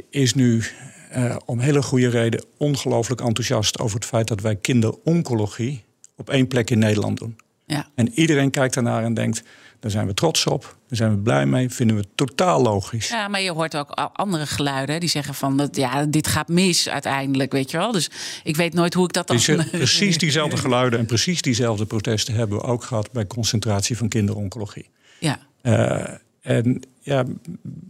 [0.10, 0.64] is nu
[1.10, 5.84] eh, om hele goede reden ongelooflijk enthousiast over het feit dat wij kinderoncologie
[6.16, 7.36] op één plek in Nederland doen.
[7.66, 7.88] Ja.
[7.96, 9.44] En iedereen kijkt ernaar en denkt,
[9.82, 13.10] daar zijn we trots op, daar zijn we blij mee, vinden we totaal logisch.
[13.10, 16.90] Ja, maar je hoort ook andere geluiden die zeggen van dat, ja, dit gaat mis
[16.90, 17.92] uiteindelijk, weet je wel.
[17.92, 18.10] Dus
[18.44, 19.38] ik weet nooit hoe ik dat dan.
[19.38, 24.08] Die- precies diezelfde geluiden en precies diezelfde protesten hebben we ook gehad bij concentratie van
[24.08, 24.90] kinderoncologie.
[25.20, 26.04] Ja, Eh,
[26.42, 27.24] en ja,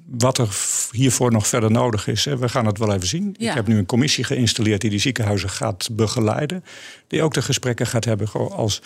[0.09, 0.49] wat er
[0.91, 3.35] hiervoor nog verder nodig is, hè, we gaan het wel even zien.
[3.37, 3.49] Ja.
[3.49, 6.63] Ik heb nu een commissie geïnstalleerd die die ziekenhuizen gaat begeleiden.
[7.07, 8.31] Die ook de gesprekken gaat hebben.
[8.51, 8.81] Als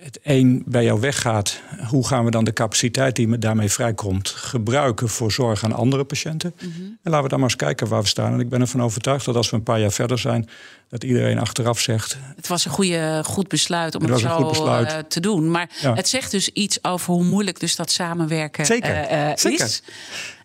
[0.00, 4.28] het een bij jou weggaat, hoe gaan we dan de capaciteit die me daarmee vrijkomt
[4.28, 6.52] gebruiken voor zorg aan andere patiënten?
[6.56, 6.66] Mhm.
[7.02, 8.32] En laten we dan maar eens kijken waar we staan.
[8.32, 10.48] En ik ben ervan overtuigd dat als we een paar jaar verder zijn,
[10.88, 14.98] dat iedereen achteraf zegt: het was een goede, goed besluit om Het het, zo eh,
[14.98, 15.50] te doen.
[15.50, 15.94] Maar Ja.
[15.94, 19.64] het zegt dus iets over hoe moeilijk dus dat samenwerken Zeker, eh, eh, zeker.
[19.64, 19.82] is.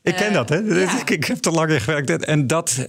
[0.02, 0.56] Ik ken dat, hè?
[0.56, 1.00] ja.
[1.00, 2.26] Ik, ik heb er lang in gewerkt.
[2.26, 2.88] En dat,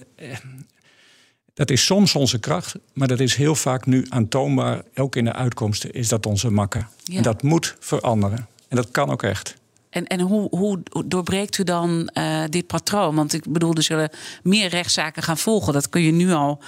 [1.54, 5.32] dat is soms onze kracht, maar dat is heel vaak nu aantoonbaar, ook in de
[5.32, 6.88] uitkomsten, is dat onze makker.
[7.04, 7.16] Ja.
[7.16, 8.48] En dat moet veranderen.
[8.68, 9.54] En dat kan ook echt.
[9.90, 13.14] En, en hoe, hoe doorbreekt u dan eh, dit patroon?
[13.14, 14.10] Want ik bedoel, er zullen
[14.42, 15.72] meer rechtszaken gaan volgen.
[15.72, 16.60] Dat kun je nu al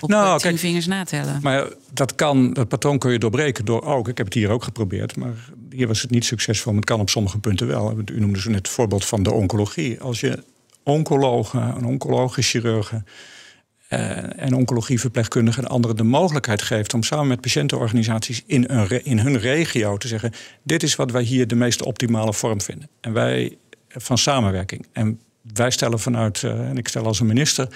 [0.00, 1.38] op Nou, eh, tien kijk, vingers natellen.
[1.42, 4.08] Maar dat kan, dat patroon kun je doorbreken door ook.
[4.08, 5.34] Ik heb het hier ook geprobeerd, maar
[5.70, 6.72] hier was het niet succesvol.
[6.72, 7.94] Maar het kan op sommige punten wel.
[8.12, 10.00] U noemde zo net het voorbeeld van de oncologie.
[10.00, 10.42] Als je
[10.82, 13.06] oncologen, een oncologisch chirurgen
[13.88, 19.38] en oncologieverpleegkundigen en anderen de mogelijkheid geeft om samen met patiëntenorganisaties in, een in hun
[19.38, 22.88] regio te zeggen: dit is wat wij hier de meest optimale vorm vinden.
[23.00, 23.56] En wij
[23.88, 24.86] van samenwerking.
[24.92, 25.20] En
[25.54, 27.68] wij stellen vanuit, eh, en ik stel als een minister,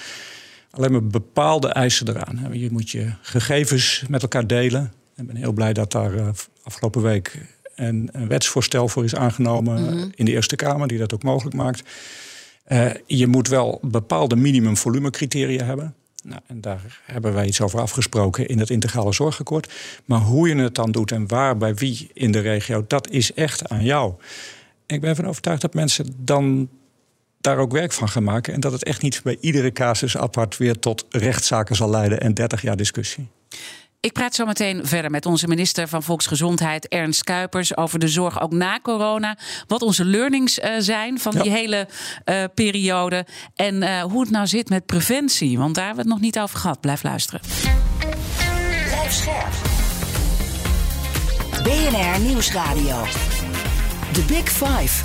[0.71, 2.49] alleen maar bepaalde eisen eraan.
[2.53, 4.93] Je moet je gegevens met elkaar delen.
[5.17, 6.29] Ik ben heel blij dat daar eh,
[6.63, 7.39] afgelopen week
[7.75, 10.09] een, een wetsvoorstel voor is aangenomen Mhm.
[10.15, 11.83] in de Eerste Kamer, die dat ook mogelijk maakt.
[12.65, 15.95] Eh, je moet wel bepaalde minimumvolumecriteria hebben.
[16.23, 19.73] Nou, en daar hebben wij iets over afgesproken in het integrale zorgakkoord.
[20.05, 23.33] Maar hoe je het dan doet en waar, bij wie in de regio, dat is
[23.33, 24.15] echt aan jou.
[24.87, 26.69] Ik ben ervan overtuigd dat mensen dan
[27.41, 28.55] daar ook werk van gaan maken.
[28.55, 32.35] En dat het echt niet bij iedere casus apart weer tot rechtszaken zal leiden en
[32.35, 33.29] 30 jaar discussie.
[34.01, 38.41] Ik praat zo meteen verder met onze minister van Volksgezondheid, Ernst Kuipers, over de zorg
[38.41, 39.37] ook na corona.
[39.67, 41.43] Wat onze learnings eh, zijn van Ja.
[41.43, 41.89] die hele
[42.25, 43.27] eh, periode.
[43.55, 45.59] En eh, hoe het nou zit met preventie.
[45.59, 46.81] Want daar hebben we het nog niet over gehad.
[46.81, 47.41] Blijf luisteren.
[48.87, 49.53] Blijf scherp.
[51.63, 53.05] BNR Nieuwsradio.
[54.13, 55.05] The Big Five.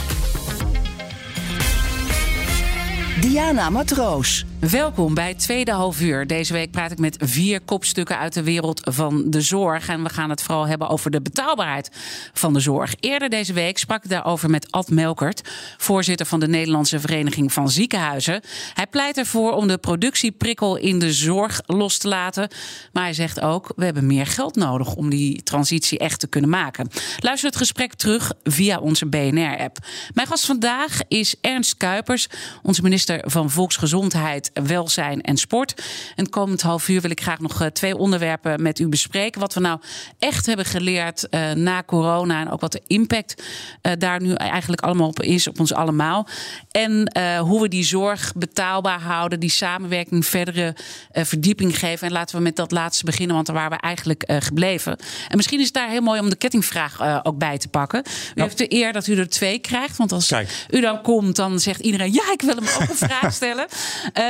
[3.22, 4.46] Diana Matroos.
[4.72, 6.28] Welkom bij tweede half uur.
[6.28, 9.88] Deze week praat ik met vier kopstukken uit de wereld van de zorg.
[9.88, 11.90] En we gaan het vooral hebben over de betaalbaarheid
[12.34, 12.96] van de zorg.
[13.00, 17.70] Eerder deze week sprak ik daarover met Ad Melkert, voorzitter van de Nederlandse Vereniging van
[17.70, 18.42] Ziekenhuizen.
[18.74, 22.50] Hij pleit ervoor om de productieprikkel in de zorg los te laten.
[22.94, 26.50] Maar hij zegt ook: we hebben meer geld nodig om die transitie echt te kunnen
[26.50, 26.90] maken.
[27.20, 29.78] Luister het gesprek terug via onze BNR-app.
[30.14, 32.28] Mijn gast vandaag is Ernst Kuipers,
[32.62, 35.84] onze minister van Volksgezondheid, Welzijn en Sport.
[36.16, 39.42] En komend half uur wil ik graag nog eh, twee onderwerpen met u bespreken.
[39.42, 39.80] Wat we nou
[40.20, 43.44] echt hebben geleerd eh, na corona en ook wat de impact
[43.82, 46.28] eh, daar nu eigenlijk allemaal op is, op ons allemaal.
[46.72, 50.76] En hoe we die zorg betaalbaar houden, die samenwerking verdere
[51.12, 52.08] verdieping geven.
[52.08, 54.98] En laten we met dat laatste beginnen, want daar waren we eigenlijk gebleven.
[55.28, 58.04] En misschien is het daar heel mooi om de kettingvraag ook bij te pakken.
[58.36, 60.66] U heeft de eer dat u er twee krijgt, want als Kijk.
[60.70, 63.68] u dan komt, dan zegt iedereen: ja, ik wil hem ook een vraag stellen.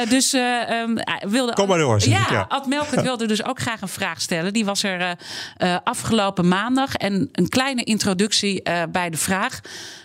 [0.05, 1.53] Eh, dus eh, ehm, hij wilde.
[1.53, 2.45] Kom maar door, Ja, ja.
[2.49, 4.53] Ad Melkert wilde dus ook graag een vraag stellen.
[4.53, 5.11] Die was er eh,
[5.73, 6.95] eh, afgelopen maandag.
[6.95, 9.59] En een kleine introductie eh, bij de vraag.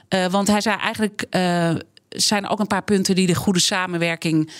[0.08, 1.26] Eh, want hij zei eigenlijk.
[1.30, 1.70] eh,
[2.08, 4.50] zijn ook een paar punten die de goede samenwerking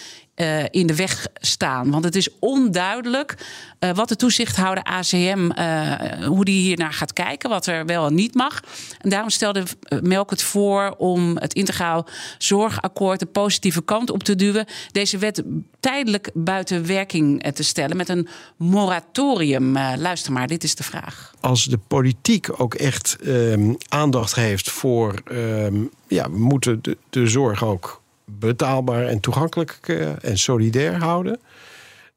[0.40, 1.90] eh, in de weg staan.
[1.90, 3.34] Want het is onduidelijk
[3.78, 8.14] eh, wat de toezichthouder ACM, eh, hoe die hiernaar gaat kijken, wat er wel en
[8.14, 8.60] niet mag.
[8.98, 9.62] En daarom stelde
[10.02, 12.06] Melk het voor om het integraal
[12.38, 14.66] zorgakkoord de positieve kant op te duwen.
[14.92, 15.42] Deze wet
[15.80, 19.72] tijdelijk buiten werking te stellen met een moratorium.
[19.96, 21.34] Luister maar, dit is de vraag.
[21.40, 25.14] als de politiek ook echt ehm, aandacht heeft voor.
[25.24, 28.00] ehm, ja, we moeten de, de zorg ook
[28.38, 31.40] betaalbaar en toegankelijk eh, en solidair houden.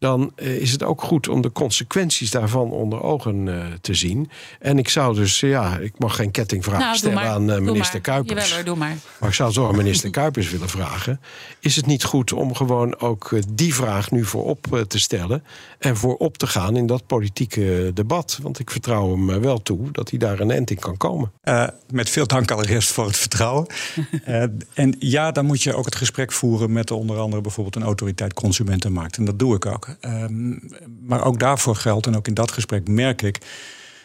[0.03, 4.29] Dan eh, is het ook goed om de consequenties daarvan onder ogen eh, te zien.
[4.59, 7.25] En ik zou dus, ja, ik mag geen kettingvraag Nou, stellen maar.
[7.25, 8.01] aan eh, Doe minister maar.
[8.01, 8.39] Kuipers.
[8.39, 8.97] Jawel hoor, doe maar.
[9.19, 11.19] Maar ik zou toch aan minister Kuipers willen vragen:
[11.59, 15.43] is het niet goed om gewoon ook eh, die vraag nu voorop eh, te stellen
[15.79, 18.39] en voorop te gaan in dat politieke debat?
[18.41, 21.31] Want ik vertrouw hem eh, wel toe dat hij daar een eind in kan komen.
[21.41, 23.65] Eh, met veel dank allereerst voor het vertrouwen.
[24.23, 27.83] Eh, en ja, dan moet je ook het gesprek voeren met onder andere bijvoorbeeld een
[27.83, 29.17] autoriteit consumentenmarkt.
[29.17, 29.92] En dat doe ik ook.
[29.99, 30.57] Ehm,
[31.01, 33.37] maar ook daarvoor geldt, en ook in dat gesprek merk ik,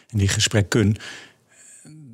[0.09, 0.97] in die gesprekken,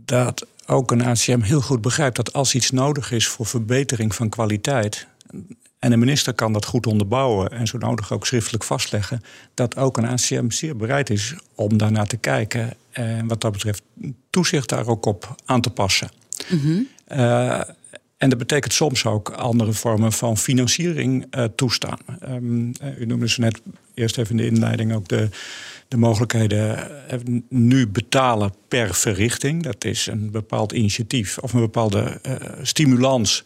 [0.04, 4.28] dat ook een ACM heel goed begrijpt dat als iets nodig is voor verbetering van
[4.28, 5.06] kwaliteit.
[5.78, 9.22] En de minister kan dat goed onderbouwen en zo nodig ook schriftelijk vastleggen.
[9.54, 12.74] Dat ook een ACM zeer bereid is om daarnaar te kijken.
[12.90, 13.82] En wat dat betreft
[14.30, 16.08] toezicht daar ook op aan te passen.
[17.04, 17.60] Eh,
[18.24, 21.98] en dat betekent soms ook andere vormen van financiering eh, toestaan.
[22.20, 23.60] Ehm, eh, u noemde ze net
[23.94, 25.28] eerst even in de inleiding ook de,
[25.88, 29.62] de mogelijkheden eh, nu betalen per verrichting.
[29.62, 32.20] Dat is een bepaald initiatief of een bepaalde
[32.62, 33.44] stimulans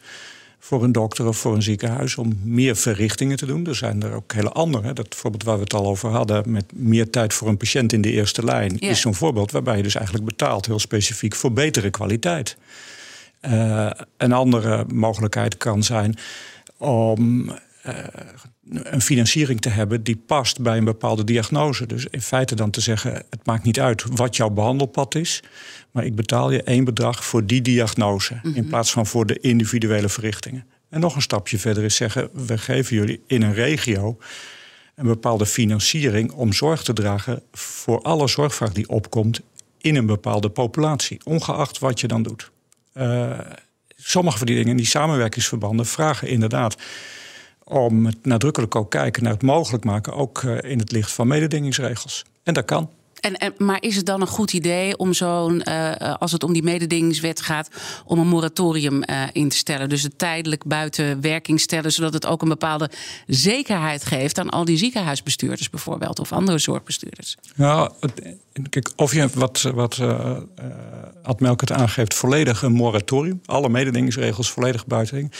[0.59, 3.67] voor een dokter of voor een ziekenhuis om meer verrichtingen te doen.
[3.67, 4.93] Er zijn er ook hele andere.
[4.93, 8.01] Dat voorbeeld waar we het al over hadden, met meer tijd voor een patiënt in
[8.01, 8.89] de eerste lijn, Ja.
[8.89, 12.57] is zo'n voorbeeld waarbij je dus eigenlijk betaalt heel specifiek voor betere kwaliteit.
[13.41, 16.17] Eh, een andere mogelijkheid kan zijn
[16.77, 17.51] om
[17.83, 17.95] eh,
[18.73, 21.87] een financiering te hebben die past bij een bepaalde diagnose.
[21.87, 25.43] Dus in feite dan te zeggen: het maakt niet uit wat jouw behandelpad is,
[25.91, 30.09] maar ik betaal je één bedrag voor die diagnose in plaats van voor de individuele
[30.09, 30.67] verrichtingen.
[30.89, 34.19] En nog een stapje verder is zeggen: we geven jullie in een regio
[34.95, 39.41] een bepaalde financiering om zorg te dragen voor alle zorgvraag die opkomt
[39.79, 42.51] in een bepaalde populatie, ongeacht wat je dan doet.
[42.99, 43.39] Eh,
[43.97, 46.77] sommige van die dingen, die samenwerkingsverbanden, vragen inderdaad
[47.65, 52.25] om nadrukkelijk ook kijken naar het mogelijk maken, ook eh, in het licht van mededingingsregels.
[52.43, 52.91] En dat kan.
[53.21, 56.63] En, maar is het dan een goed idee om zo'n, eh, als het om die
[56.63, 57.69] mededingingswet gaat,
[58.05, 59.89] om een moratorium eh, in te stellen?
[59.89, 62.91] Dus het tijdelijk buiten werking stellen, zodat het ook een bepaalde
[63.27, 67.37] zekerheid geeft aan al die ziekenhuisbestuurders bijvoorbeeld, of andere zorgbestuurders.
[67.55, 67.91] Nou,
[68.71, 70.37] kijk, of je wat, wat eh
[71.39, 73.41] eh, het aangeeft, volledig een moratorium.
[73.45, 75.31] Alle mededingingsregels volledig buiten.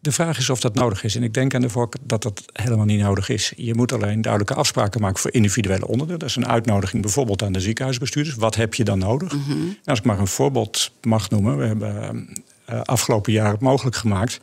[0.00, 1.16] De vraag is of dat nodig is.
[1.16, 3.52] En ik denk aan de voorkeur dat dat helemaal niet nodig is.
[3.56, 6.18] Je moet alleen duidelijke afspraken maken voor individuele onderdelen.
[6.18, 8.36] Dat is een uitnodiging bijvoorbeeld aan de ziekenhuisbestuurders.
[8.36, 9.32] Wat heb je dan nodig?
[9.32, 11.56] En als ik maar een voorbeeld mag noemen.
[11.56, 12.28] We hebben
[12.64, 14.40] eh, afgelopen jaar het mogelijk gemaakt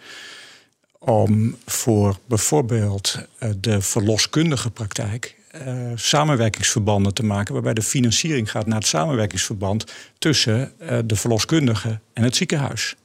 [1.00, 8.66] om voor bijvoorbeeld eh, de verloskundige praktijk eh, samenwerkingsverbanden te maken, waarbij de financiering gaat
[8.66, 10.72] naar het samenwerkingsverband tussen
[11.06, 12.96] de verloskundige en het ziekenhuis.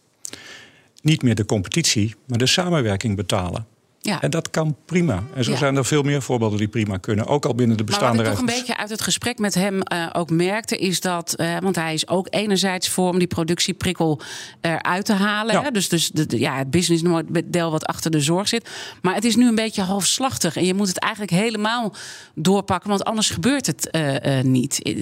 [1.02, 3.66] Niet meer de competitie, maar de samenwerking betalen.
[4.08, 4.20] Ja.
[4.20, 5.22] En dat kan prima.
[5.34, 5.56] En zo Ja.
[5.56, 8.26] zijn er veel meer voorbeelden die prima kunnen, ook al binnen de Maar bestaande wat
[8.26, 11.56] ik toch een beetje uit het gesprek met hem eh, ook merkte, is dat, eh,
[11.62, 14.20] want hij is ook enerzijds voor om die productieprikkel
[14.60, 15.54] eruit te halen.
[15.54, 15.62] Ja.
[15.62, 15.70] Hè?
[15.70, 18.68] Dus, dus de, de- ja, het businessmodel wat achter de zorg zit.
[19.02, 20.56] Maar het is nu een beetje halfslachtig.
[20.56, 21.94] En je moet het eigenlijk helemaal
[22.34, 24.92] doorpakken, want anders gebeurt het eh, niet.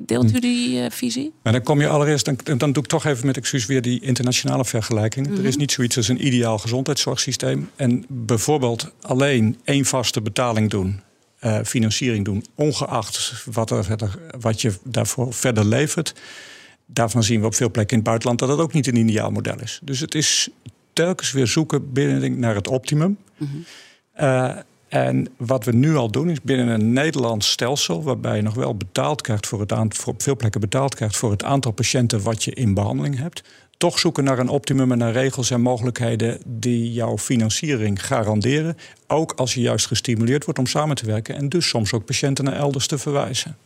[0.00, 1.32] Deelt u die visie?
[1.42, 4.00] Maar dan kom je allereerst, dan, dan doe ik toch even met excuus weer die
[4.00, 5.38] internationale vergelijking.
[5.38, 7.70] Er is niet zoiets als een ideaal gezondheidszorgsysteem.
[7.76, 11.00] En bijvoorbeeld alleen één vaste betaling doen,
[11.38, 16.14] eh, financiering doen, ongeacht wat, er verder, wat je daarvoor verder levert.
[16.86, 19.30] Daarvan zien we op veel plekken in het buitenland dat dat ook niet een ideaal
[19.30, 19.80] model is.
[19.82, 20.48] Dus het is
[20.92, 23.18] telkens weer zoeken binnen naar het optimum.
[24.12, 24.56] Eh,
[24.88, 28.76] en wat we nu al doen is binnen een Nederlands stelsel, waarbij je nog wel
[28.76, 32.44] betaald krijgt voor het aantal, op veel plekken betaald krijgt voor het aantal patiënten wat
[32.44, 33.42] je in behandeling hebt,
[33.82, 38.76] toch zoeken naar een optimum en naar regels en mogelijkheden die jouw financiering garanderen.
[39.06, 42.44] Ook als je juist gestimuleerd wordt om samen te werken en dus soms ook patiënten
[42.44, 43.56] naar elders te verwijzen.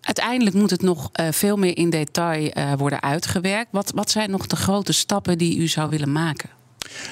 [0.00, 3.68] Uiteindelijk moet het nog eh, veel meer in detail eh, worden uitgewerkt.
[3.70, 6.50] Wat, wat zijn nog de grote stappen die u zou willen maken?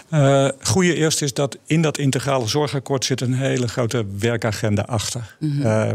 [0.08, 5.36] Eh goede eerst is dat in dat integrale zorgakkoord zit een hele grote werkagenda achter.
[5.62, 5.90] Eh,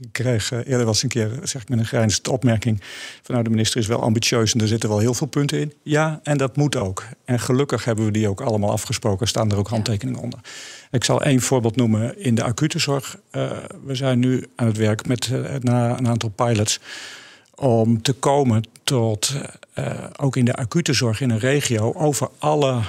[0.00, 2.80] ik kreeg eh, eerder wel eens een keer, zeg ik met een grijnzende opmerking...
[3.22, 5.72] van nou, de minister is wel ambitieus en er zitten wel heel veel punten in.
[5.82, 7.04] Ja, en dat moet ook.
[7.24, 9.28] En gelukkig hebben we die ook allemaal afgesproken.
[9.28, 10.38] Staan er ook handtekeningen onder.
[10.90, 13.18] Ik zal één voorbeeld noemen in de acute zorg.
[13.30, 13.50] Eh,
[13.84, 16.80] we zijn nu aan het werk met eh, na een aantal pilots
[17.54, 19.34] om te komen tot,
[20.16, 22.82] ook in de acute zorg in een regio, over alle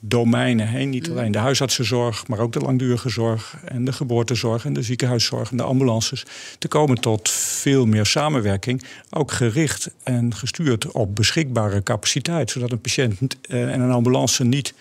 [0.00, 0.90] domeinen heen.
[0.90, 5.50] Niet alleen de huisartsenzorg, maar ook de langdurige zorg en de geboortezorg en de ziekenhuiszorg
[5.50, 6.24] en de ambulances.
[6.58, 12.50] Te komen tot veel meer samenwerking, ook gericht en gestuurd op beschikbare capaciteit.
[12.50, 14.74] Zodat een patiënt eh, en een ambulance niet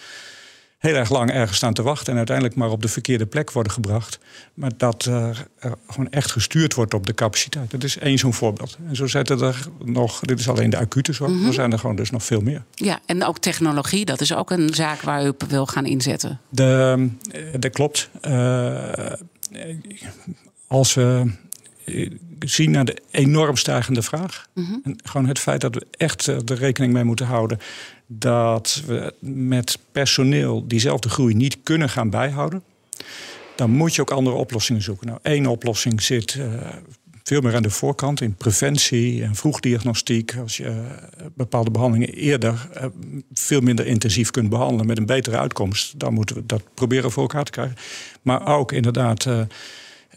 [0.86, 3.72] heel erg lang ergens staan te wachten en uiteindelijk maar op de verkeerde plek worden
[3.72, 4.20] gebracht.
[4.54, 7.72] Maar dat er, er gewoon echt gestuurd wordt op de capaciteit.
[7.72, 8.78] Dat is één zo'n voorbeeld.
[8.88, 11.46] En zo zitten er nog, dit is alleen de acute zorg, Mhm.
[11.48, 12.64] er zijn er gewoon dus nog veel meer.
[12.72, 16.40] Ja, en ook technologie, dat is ook een zaak waar u op wil gaan inzetten.
[16.50, 18.10] De, eh, dat klopt.
[18.22, 19.12] Eh,
[20.68, 21.32] als we eh,
[22.40, 24.48] zien naar de enorm stijgende vraag.
[24.84, 27.60] En gewoon het feit dat we echt eh, er rekening mee moeten houden
[28.08, 32.64] dat we met personeel diezelfde groei niet kunnen gaan bijhouden.
[33.56, 35.08] Dan moet je ook andere oplossingen zoeken.
[35.08, 36.46] Nou, één oplossing zit eh,
[37.24, 40.36] veel meer aan de voorkant in preventie en vroegdiagnostiek.
[40.42, 42.86] Als je eh, bepaalde behandelingen eerder eh,
[43.34, 47.22] veel minder intensief kunt behandelen met een betere uitkomst, dan moeten we dat proberen voor
[47.22, 47.76] elkaar te krijgen.
[48.22, 49.28] Maar ook inderdaad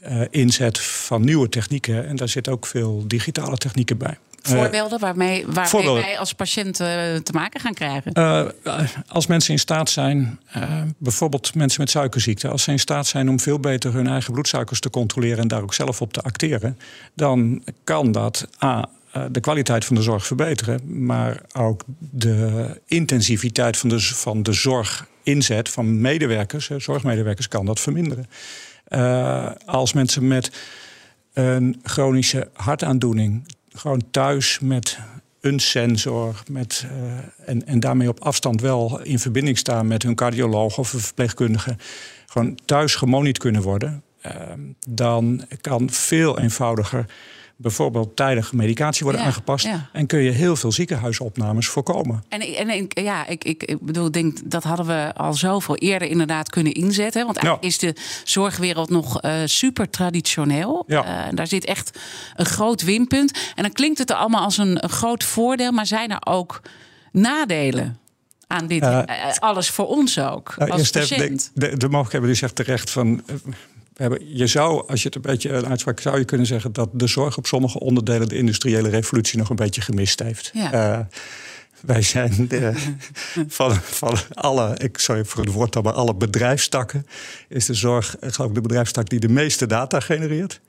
[0.00, 2.06] eh, inzet van nieuwe technieken.
[2.06, 4.18] En daar zit ook veel digitale technieken bij.
[4.42, 6.02] Eh, Voorbeelden waarmee, waarmee voorbeelden.
[6.02, 8.12] wij als patiënt eh, te maken gaan krijgen.
[9.08, 10.40] als mensen in staat zijn,
[10.98, 14.80] bijvoorbeeld mensen met suikerziekte, als ze in staat zijn om veel beter hun eigen bloedsuikers
[14.80, 16.78] te controleren en daar ook zelf op te acteren,
[17.14, 18.88] dan kan dat A.
[19.30, 25.68] De kwaliteit van de zorg verbeteren, maar ook de intensiviteit van de, van de zorginzet
[25.68, 28.26] van medewerkers, zorgmedewerkers, kan dat verminderen.
[28.88, 30.50] Eh, als mensen met
[31.32, 34.98] een chronische hartaandoening gewoon thuis met
[35.40, 40.14] een sensor met, eh, en, en daarmee op afstand wel in verbinding staan met hun
[40.14, 41.76] cardioloog of een verpleegkundige,
[42.26, 44.32] gewoon thuis gemonitord kunnen worden, eh,
[44.88, 47.06] dan kan veel eenvoudiger
[47.60, 49.88] bijvoorbeeld tijdig medicatie worden Ja, aangepast ja.
[49.92, 52.24] en kun je heel veel ziekenhuisopnames voorkomen.
[52.28, 56.08] En, en, en ja, ik, ik, ik bedoel, denk dat hadden we al zoveel eerder
[56.08, 57.24] inderdaad kunnen inzetten.
[57.24, 57.68] Want eigenlijk Ja.
[57.68, 57.94] is de
[58.24, 60.84] zorgwereld nog eh, super traditioneel.
[60.86, 61.04] Ja.
[61.26, 61.98] Eh, daar zit echt
[62.36, 63.38] een groot winpunt.
[63.54, 66.60] En dan klinkt het er allemaal als een, een groot voordeel, maar zijn er ook
[67.12, 67.98] nadelen
[68.46, 68.82] aan dit?
[68.82, 69.02] Eh,
[69.38, 71.50] alles voor ons ook, Nou, als eerst even patiënt.
[71.54, 73.22] de, de, de mogelijkheid, die zegt terecht van.
[73.98, 76.46] Eh, We hebben, je zou, als je het een beetje een uitspraak zou je kunnen
[76.46, 80.50] zeggen dat de zorg op sommige onderdelen de industriële revolutie nog een beetje gemist heeft.
[80.54, 80.72] Ja.
[80.72, 81.00] Eh,
[81.80, 82.72] wij zijn de,
[83.48, 87.06] van, van alle, ik sorry voor het woord, maar alle bedrijfstakken
[87.48, 90.60] is de zorg, eh, geloof ik, de bedrijfstak die de meeste data genereert.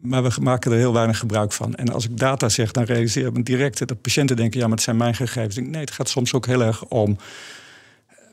[0.00, 1.74] Maar we maken er heel weinig gebruik van.
[1.74, 4.74] En als ik data zeg, dan realiseer ik me direct dat patiënten denken: ja, maar
[4.74, 5.56] het zijn mijn gegevens.
[5.56, 7.16] Nee, het gaat soms ook heel erg om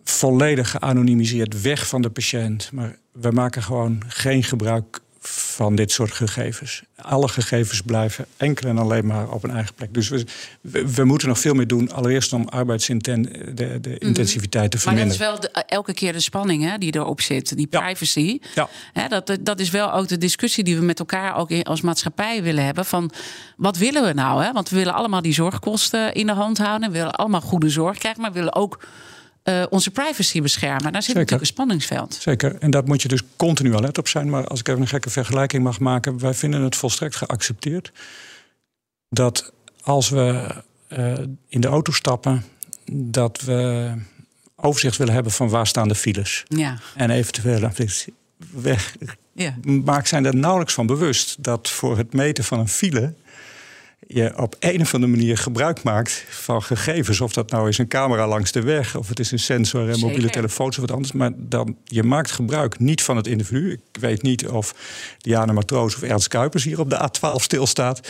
[0.10, 2.70] volledig geanonimiseerd weg van de patiënt.
[2.72, 6.84] Maar we maken gewoon geen gebruik van dit soort gegevens.
[6.96, 9.93] Alle gegevens blijven enkel en alleen maar op een eigen plek.
[9.93, 10.24] Dus we,
[10.62, 11.91] we, we moeten nog veel meer doen.
[11.91, 13.24] Allereerst om arbeidsinten
[13.56, 14.86] de, de intensiviteit te Mhm.
[14.96, 15.43] Maar dat verminderen.
[15.43, 18.39] is wel de- elke keer de spanning hè, die erop zit, die privacy.
[18.56, 18.70] Ja.
[18.93, 22.43] Hè, dat, dat is wel ook de discussie die we met elkaar ook als maatschappij
[22.43, 22.86] willen hebben.
[22.86, 23.12] Van
[23.58, 24.43] wat willen we nou?
[24.43, 24.52] Hè?
[24.52, 26.91] Want we willen allemaal die zorgkosten in de hand houden.
[26.91, 28.80] We willen allemaal goede zorg krijgen, maar we willen ook
[29.48, 30.92] eh, onze privacy beschermen.
[30.92, 31.20] Daar zit Zeker.
[31.20, 32.18] natuurlijk een spanningsveld.
[32.20, 34.30] Zeker, en daar moet je dus continu alert op zijn.
[34.30, 37.92] Maar als ik even een gekke vergelijking mag maken, wij vinden het volstrekt geaccepteerd
[39.10, 40.56] dat als we
[40.88, 41.14] eh,
[41.48, 42.44] in de auto stappen,
[42.92, 43.92] dat we
[44.56, 46.44] overzicht willen hebben van waar staan de files.
[46.48, 46.78] Ja.
[46.96, 47.72] En eventueel
[48.52, 48.96] weg.
[49.34, 49.56] Ja.
[49.62, 53.14] Maar ik zijn er nauwelijks van bewust dat voor het meten van een file
[54.08, 57.22] je op een of andere manier gebruik maakt van gegevens.
[57.22, 60.00] Of dat nou is een camera langs de weg, of het is een sensor en
[60.00, 61.12] mobiele telefoons of wat anders.
[61.12, 63.72] Maar dan, je maakt gebruik niet van het individu.
[63.72, 64.76] Ik weet niet of
[65.17, 68.10] Diana Matroos of Ernst Kuipers hier op de A12 stilstaat.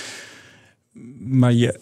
[1.20, 1.80] Maar je,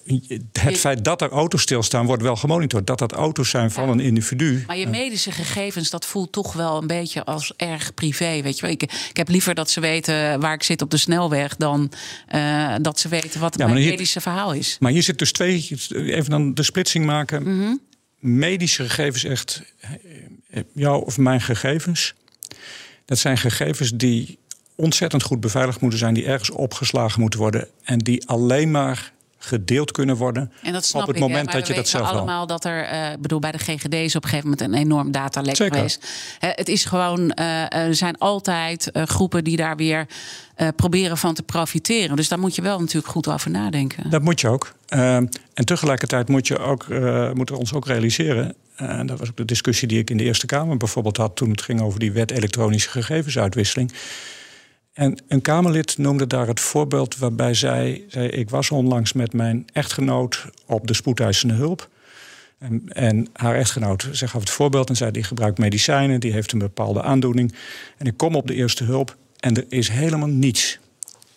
[0.60, 2.88] het feit dat er auto's stilstaan, wordt wel gemonitord.
[2.88, 3.92] Dat dat auto's zijn van Ja.
[3.92, 4.64] een individu.
[4.68, 8.42] Maar je medische gegevens, dat voelt toch wel een beetje als erg privé.
[8.42, 8.72] Weet je wel?
[8.72, 11.92] Ik, ik heb liever dat ze weten waar ik zit op de snelweg dan
[12.28, 14.78] eh, dat ze weten wat Ja, mijn hier- medische verhaal is.
[14.80, 17.80] Maar hier zit dus twee, even dan de splitsing maken.
[18.20, 19.62] Medische gegevens echt,
[20.50, 22.14] eh, jouw of mijn gegevens.
[23.06, 24.38] Dat zijn gegevens die
[24.76, 29.92] ontzettend goed beveiligd moeten zijn, die ergens opgeslagen moeten worden en die alleen maar gedeeld
[29.92, 32.18] kunnen worden En dat snap op het ik, moment dat je dat zelf wil.
[32.18, 34.74] allemaal dat er, eh, ik bedoel, bij de GGD is op een gegeven moment een
[34.80, 35.76] enorm datalek Zeker.
[35.76, 36.08] geweest.
[36.40, 40.08] Het is gewoon, eh, er zijn altijd eh, groepen die daar weer
[40.56, 42.16] eh, proberen van te profiteren.
[42.16, 44.10] Dus daar moet je wel natuurlijk goed over nadenken.
[44.10, 44.74] Dat moet je ook.
[44.88, 48.56] Eh, en tegelijkertijd moet je ook, eh, moeten we ons ook realiseren.
[48.76, 51.36] eh, En dat was ook de discussie die ik in de Eerste Kamer bijvoorbeeld had
[51.36, 53.92] toen het ging over die wet elektronische gegevensuitwisseling.
[54.96, 59.66] En een Kamerlid noemde daar het voorbeeld waarbij zij zei: Ik was onlangs met mijn
[59.74, 61.90] echtgenoot op de spoedeisende hulp.
[62.58, 66.52] En, en haar echtgenoot, zij gaf het voorbeeld en zei: Die gebruikt medicijnen, die heeft
[66.52, 67.56] een bepaalde aandoening.
[67.98, 70.80] En ik kom op de eerste hulp en er is helemaal niets.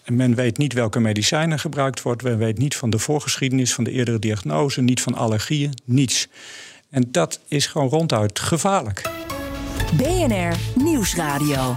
[0.02, 2.22] En men weet niet welke medicijnen gebruikt wordt.
[2.22, 6.28] Men weet niet van de voorgeschiedenis, van de eerdere diagnose, niet van allergieën, niets.
[6.90, 9.10] En dat is gewoon ronduit gevaarlijk.
[9.96, 11.76] BNR Nieuwsradio.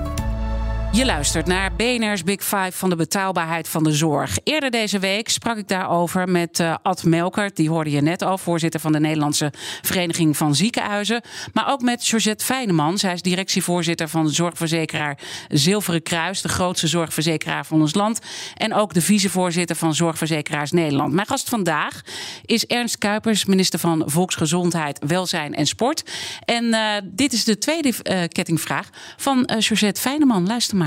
[0.93, 4.37] Je luistert naar BNR's Big Five van de betaalbaarheid van de zorg.
[4.43, 7.55] Eerder deze week sprak ik daarover met uh, Ad Melkert.
[7.55, 11.21] Die hoorde je net al, voorzitter van de Nederlandse Vereniging van Ziekenhuizen.
[11.53, 12.97] Maar ook met Georgette Fijneman.
[12.97, 15.17] Zij is directievoorzitter van de zorgverzekeraar
[15.49, 16.41] Zilveren Kruis.
[16.41, 18.19] De grootste zorgverzekeraar van ons land.
[18.55, 21.13] En ook de vicevoorzitter van Zorgverzekeraars Nederland.
[21.13, 22.01] Mijn gast vandaag
[22.45, 26.03] is Ernst Kuipers, minister van Volksgezondheid, Welzijn en Sport.
[26.45, 30.47] En uh, dit is de tweede uh, kettingvraag van Georgette Fijneman.
[30.47, 30.80] Luister maar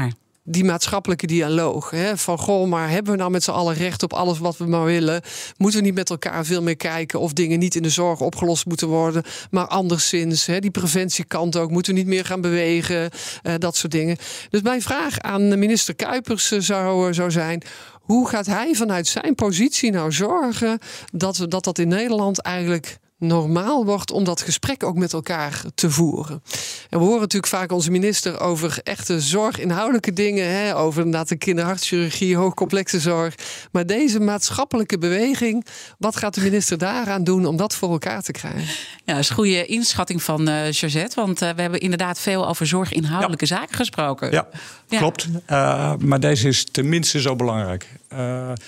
[0.47, 1.90] die maatschappelijke dialoog.
[1.90, 2.16] Hè?
[2.16, 4.84] Van goh, maar hebben we nou met z'n allen recht op alles wat we maar
[4.84, 5.22] willen?
[5.57, 8.66] Moeten we niet met elkaar veel meer kijken of dingen niet in de zorg opgelost
[8.66, 10.47] moeten worden, maar anderszins?
[10.47, 10.59] Hè?
[10.59, 11.70] Die preventiekant ook.
[11.70, 13.11] Moeten we niet meer gaan bewegen?
[13.42, 14.16] Uh, dat soort dingen.
[14.51, 17.62] Dus mijn vraag aan minister Kuipers uh, zou, zou zijn.
[18.01, 20.78] Hoe gaat hij vanuit zijn positie nou zorgen
[21.12, 25.90] dat dat, dat in Nederland eigenlijk normaal wordt om dat gesprek ook met elkaar te
[25.90, 26.42] voeren.
[26.90, 31.36] En we horen natuurlijk vaak onze minister over echte zorginhoudelijke dingen, hè, over inderdaad de
[31.36, 33.34] kinderhartchirurgie, hoogcomplexe zorg.
[33.72, 35.66] Maar deze maatschappelijke beweging,
[35.98, 38.74] wat gaat de minister daaraan doen om dat voor elkaar te krijgen?
[39.04, 42.48] Ja, dat is een goede inschatting van uh, Josette, want uh, we hebben inderdaad veel
[42.48, 43.56] over zorginhoudelijke ja.
[43.56, 44.30] zaken gesproken.
[44.30, 44.48] Ja,
[44.88, 44.98] ja.
[44.98, 45.28] klopt.
[45.50, 47.86] Uh, maar deze is tenminste zo belangrijk.
[48.08, 48.58] en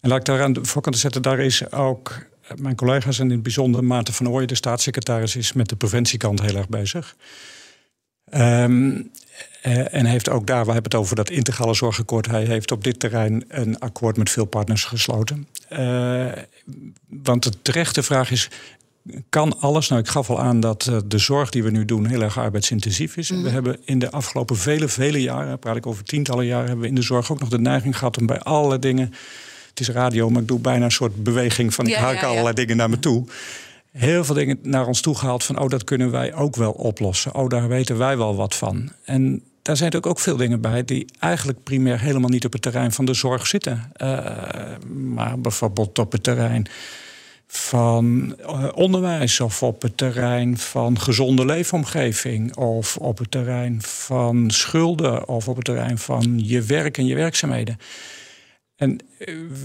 [0.00, 2.12] laat ik daar aan de voorkant zetten, daar is ook
[2.56, 6.40] mijn collega's en in het bijzonder Maarten van Ooyen, de staatssecretaris, is met de preventiekant
[6.40, 7.16] heel erg bezig.
[8.34, 9.10] Um,
[9.90, 12.26] en heeft ook daar, we hebben het over dat integrale zorgakkoord.
[12.26, 15.48] Hij heeft op dit terrein een akkoord met veel partners gesloten.
[15.72, 16.32] Uh,
[17.08, 18.48] want de terechte vraag is:
[19.28, 19.88] kan alles?
[19.88, 22.38] Nou, ik gaf al aan dat uh, de zorg die we nu doen heel erg
[22.38, 23.30] arbeidsintensief is.
[23.30, 23.42] Mm.
[23.42, 26.88] We hebben in de afgelopen vele, vele jaren, praat ik over tientallen jaren, hebben we
[26.88, 29.12] in de zorg ook nog de neiging gehad om bij alle dingen
[29.74, 32.54] het is radio, maar ik doe bijna een soort beweging van ik haak ja, allerlei
[32.54, 33.24] dingen naar me toe.
[33.92, 37.34] Heel veel dingen naar ons toe gehaald van oh, dat kunnen wij ook wel oplossen.
[37.34, 38.92] Oh, daar weten wij wel wat van.
[39.04, 42.92] En daar zijn ook veel dingen bij die eigenlijk primair helemaal niet op het terrein
[42.92, 43.92] van de zorg zitten.
[43.96, 44.18] Uh,
[44.94, 46.66] maar bijvoorbeeld op het terrein
[47.46, 54.50] van uh, onderwijs of op het terrein van gezonde leefomgeving of op het terrein van
[54.50, 57.78] schulden of op het terrein van je werk en je werkzaamheden.
[58.76, 59.13] En eh,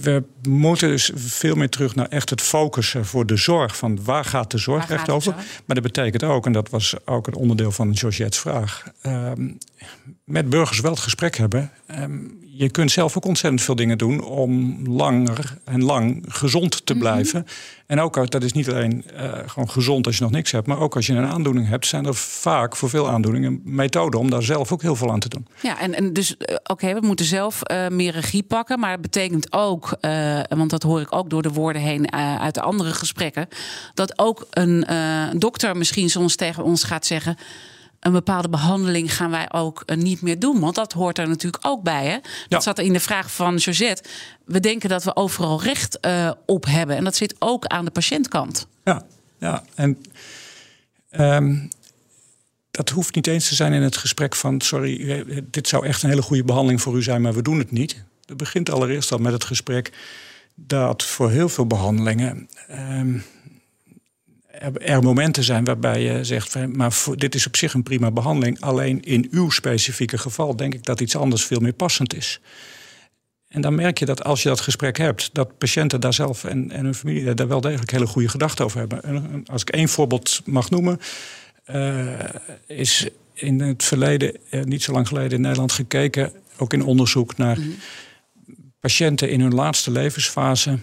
[0.01, 3.77] we moeten dus veel meer terug naar echt het focussen voor de zorg.
[3.77, 5.33] Van waar gaat de zorg echt over?
[5.33, 8.83] Maar dat betekent ook, en dat was ook een onderdeel van Georgette's vraag.
[9.03, 9.57] Um,
[10.23, 11.71] met burgers wel het gesprek hebben.
[11.99, 16.93] Um, je kunt zelf ook ontzettend veel dingen doen om langer en lang gezond te
[16.93, 17.01] mhm.
[17.01, 17.45] blijven.
[17.85, 20.79] En ook, dat is niet alleen uh, gewoon gezond als je nog niks hebt, maar
[20.79, 24.43] ook als je een aandoening hebt, zijn er vaak voor veel aandoeningen methoden om daar
[24.43, 25.47] zelf ook heel veel aan te doen.
[25.61, 28.91] Ja, en, en dus uh, oké, okay, we moeten zelf uh, meer regie pakken, maar
[28.91, 29.97] het betekent ook,
[30.49, 33.47] want dat hoor ik ook door de woorden heen uit de andere gesprekken,
[33.93, 34.85] dat ook een
[35.37, 37.37] dokter misschien soms tegen ons gaat zeggen
[37.99, 40.59] een bepaalde behandeling gaan wij ook uh, niet meer doen.
[40.59, 42.05] Want dat hoort er natuurlijk ook bij.
[42.05, 42.17] Hè?
[42.21, 42.59] Dat ja.
[42.59, 44.03] zat in de vraag van Josette.
[44.45, 46.95] We denken dat we overal recht uh, op hebben.
[46.95, 48.67] En dat zit ook aan de patiëntkant.
[48.83, 49.05] Ja,
[49.39, 49.63] ja.
[49.75, 49.97] en
[51.11, 51.69] um,
[52.71, 54.61] dat hoeft niet eens te zijn in het gesprek van...
[54.61, 57.21] sorry, dit zou echt een hele goede behandeling voor u zijn...
[57.21, 58.03] maar we doen het niet.
[58.29, 59.91] Dat begint allereerst al met het gesprek
[60.55, 62.49] dat voor heel veel behandelingen...
[62.71, 63.23] Um,
[64.81, 68.61] er momenten zijn waarbij je zegt, maar dit is op zich een prima behandeling.
[68.61, 72.39] Alleen in uw specifieke geval denk ik dat iets anders veel meer passend is.
[73.47, 76.71] En dan merk je dat als je dat gesprek hebt, dat patiënten daar zelf en,
[76.71, 79.03] en hun familie daar wel degelijk hele goede gedachten over hebben.
[79.03, 80.99] En als ik één voorbeeld mag noemen,
[81.71, 82.19] uh,
[82.67, 87.37] is in het verleden, uh, niet zo lang geleden in Nederland gekeken, ook in onderzoek
[87.37, 87.75] naar -hmm.
[88.79, 90.79] Patiënten in hun laatste levensfase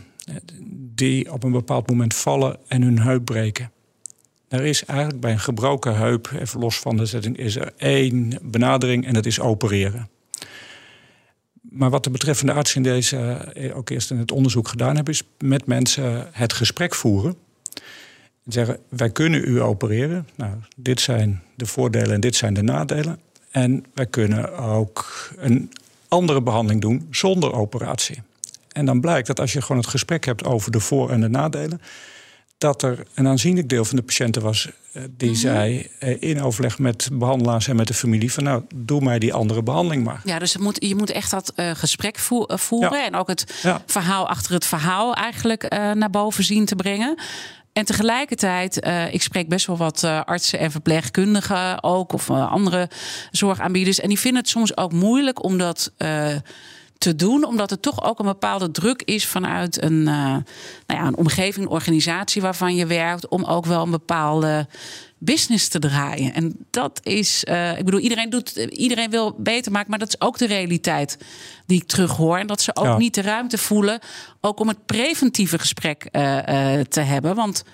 [0.94, 3.70] die op een bepaald moment vallen en hun heup breken.
[4.48, 8.38] Er is eigenlijk bij een gebroken heup, even los van de zetting, is er één
[8.42, 10.08] benadering en dat is opereren.
[11.60, 15.12] Maar wat de betreffende arts in deze eh, ook eerst in het onderzoek gedaan hebben,
[15.12, 17.36] is met mensen het gesprek voeren.
[18.44, 20.28] En zeggen: Wij kunnen u opereren.
[20.34, 23.20] Nou, dit zijn de voordelen en dit zijn de nadelen.
[23.50, 25.70] En wij kunnen ook een
[26.08, 28.22] andere behandeling doen zonder operatie.
[28.72, 31.28] En dan blijkt dat als je gewoon het gesprek hebt over de voor- en de
[31.28, 31.80] nadelen,
[32.58, 36.42] dat er een aanzienlijk deel van de patiënten was eh, die mm zei eh, in
[36.42, 40.20] overleg met behandelaars en met de familie van nou doe mij die andere behandeling maar.
[40.24, 44.52] Ja, dus moet, je moet echt dat uh, gesprek voeren en ook het verhaal achter
[44.52, 47.18] het verhaal eigenlijk uh, naar boven zien te brengen.
[47.76, 52.50] En tegelijkertijd, uh, ik spreek best wel wat uh, artsen en verpleegkundigen ook, of uh,
[52.50, 52.88] andere
[53.30, 54.00] zorgaanbieders.
[54.00, 55.92] En die vinden het soms ook moeilijk omdat
[56.98, 60.42] te doen, omdat er toch ook een bepaalde druk is vanuit een, uh, nou
[60.86, 64.66] ja, een omgeving, een organisatie waarvan je werkt, om ook wel een bepaalde
[65.18, 66.34] business te draaien.
[66.34, 70.20] En dat is, uh, ik bedoel, iedereen doet, iedereen wil beter maken, maar dat is
[70.20, 71.18] ook de realiteit
[71.66, 72.38] die ik terughoor.
[72.38, 73.98] En dat ze ook niet de ruimte voelen,
[74.40, 77.64] ook om het preventieve gesprek uh, te hebben, want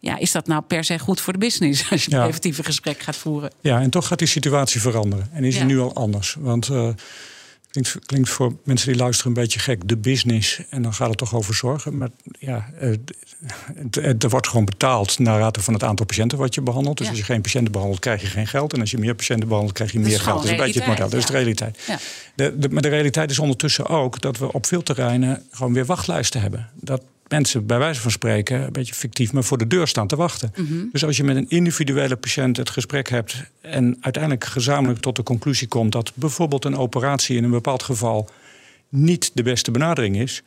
[0.00, 2.22] ja, is dat nou per se goed voor de business als je ja.
[2.22, 3.50] preventieve gesprek gaat voeren?
[3.60, 5.28] Ja, en toch gaat die situatie veranderen.
[5.32, 5.64] En is ja.
[5.64, 6.36] die nu al anders?
[6.38, 6.70] Want
[7.70, 10.62] klinkt, klinkt voor mensen die luisteren een beetje gek, de business.
[10.70, 11.96] En dan gaat het toch over zorgen.
[11.96, 12.08] Maar
[12.38, 12.96] ja, uh,
[14.22, 16.96] er wordt gewoon betaald naar rate van het aantal patiënten wat je behandelt.
[16.96, 17.12] Dus ja.
[17.12, 18.72] als je geen patiënten behandelt, krijg je geen geld.
[18.72, 20.36] En als je meer patiënten behandelt, krijg je dat meer geld.
[20.36, 21.08] Dat is een beetje het model.
[21.08, 21.78] Dat is de realiteit.
[21.86, 21.98] Ja.
[22.34, 25.86] De, de, maar de realiteit is ondertussen ook dat we op veel terreinen gewoon weer
[25.86, 26.70] wachtlijsten hebben.
[26.74, 30.16] Dat mensen bij wijze van spreken, een beetje fictief, maar voor de deur staan te
[30.16, 30.50] wachten.
[30.52, 30.62] Mhm.
[30.62, 30.88] Mm -hmm.
[30.92, 35.22] Dus als je met een individuele patiënt het gesprek hebt en uiteindelijk gezamenlijk tot de
[35.22, 38.28] conclusie komt dat bijvoorbeeld een operatie in een bepaald geval
[38.88, 40.42] niet de beste benadering is.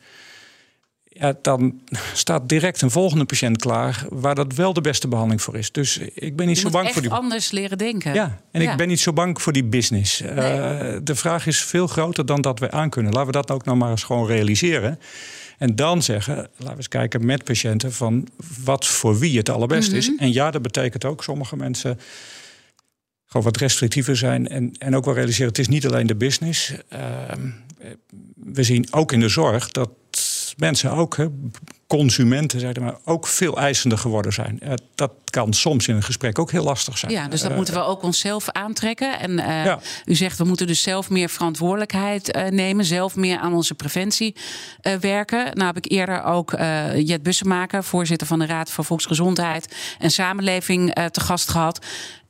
[1.16, 1.80] Ja, dan
[2.12, 5.72] staat direct een volgende patiënt klaar waar dat wel de beste behandeling voor is.
[5.72, 7.10] Dus ik ben niet je zo bang voor die.
[7.10, 8.14] anders leren denken.
[8.14, 8.70] Ja, en Ja.
[8.70, 10.20] ik ben niet zo bang voor die business.
[10.20, 10.32] Nee.
[10.34, 13.12] Uh, de vraag is veel groter dan dat we aankunnen.
[13.12, 14.98] Laten we dat ook nou maar eens gewoon realiseren.
[15.58, 18.28] En dan zeggen, laten we eens kijken met patiënten van
[18.64, 19.98] wat voor wie het allerbeste Mhm.
[19.98, 20.16] is.
[20.16, 21.98] En ja, dat betekent ook sommige mensen
[23.26, 24.48] gewoon wat restrictiever zijn.
[24.48, 26.72] En, en ook wel realiseren, het is niet alleen de business.
[26.92, 26.98] Uh,
[28.34, 29.90] we zien ook in de zorg dat
[30.56, 31.26] mensen ook, hè,
[31.86, 34.60] consumenten zeg maar, ook veel eisender geworden zijn.
[34.62, 37.12] Uh, dat kan soms in een gesprek ook heel lastig zijn.
[37.12, 39.18] Ja, dus dat Uh, moeten we ook onszelf aantrekken.
[39.18, 39.78] En uh, Ja.
[40.04, 44.36] u zegt we moeten dus zelf meer verantwoordelijkheid uh, nemen, zelf meer aan onze preventie
[45.00, 45.44] werken.
[45.44, 46.50] Nou heb ik eerder ook
[46.96, 51.78] Jet Bussemaker, voorzitter van de Raad voor Volksgezondheid en Samenleving, te gast gehad.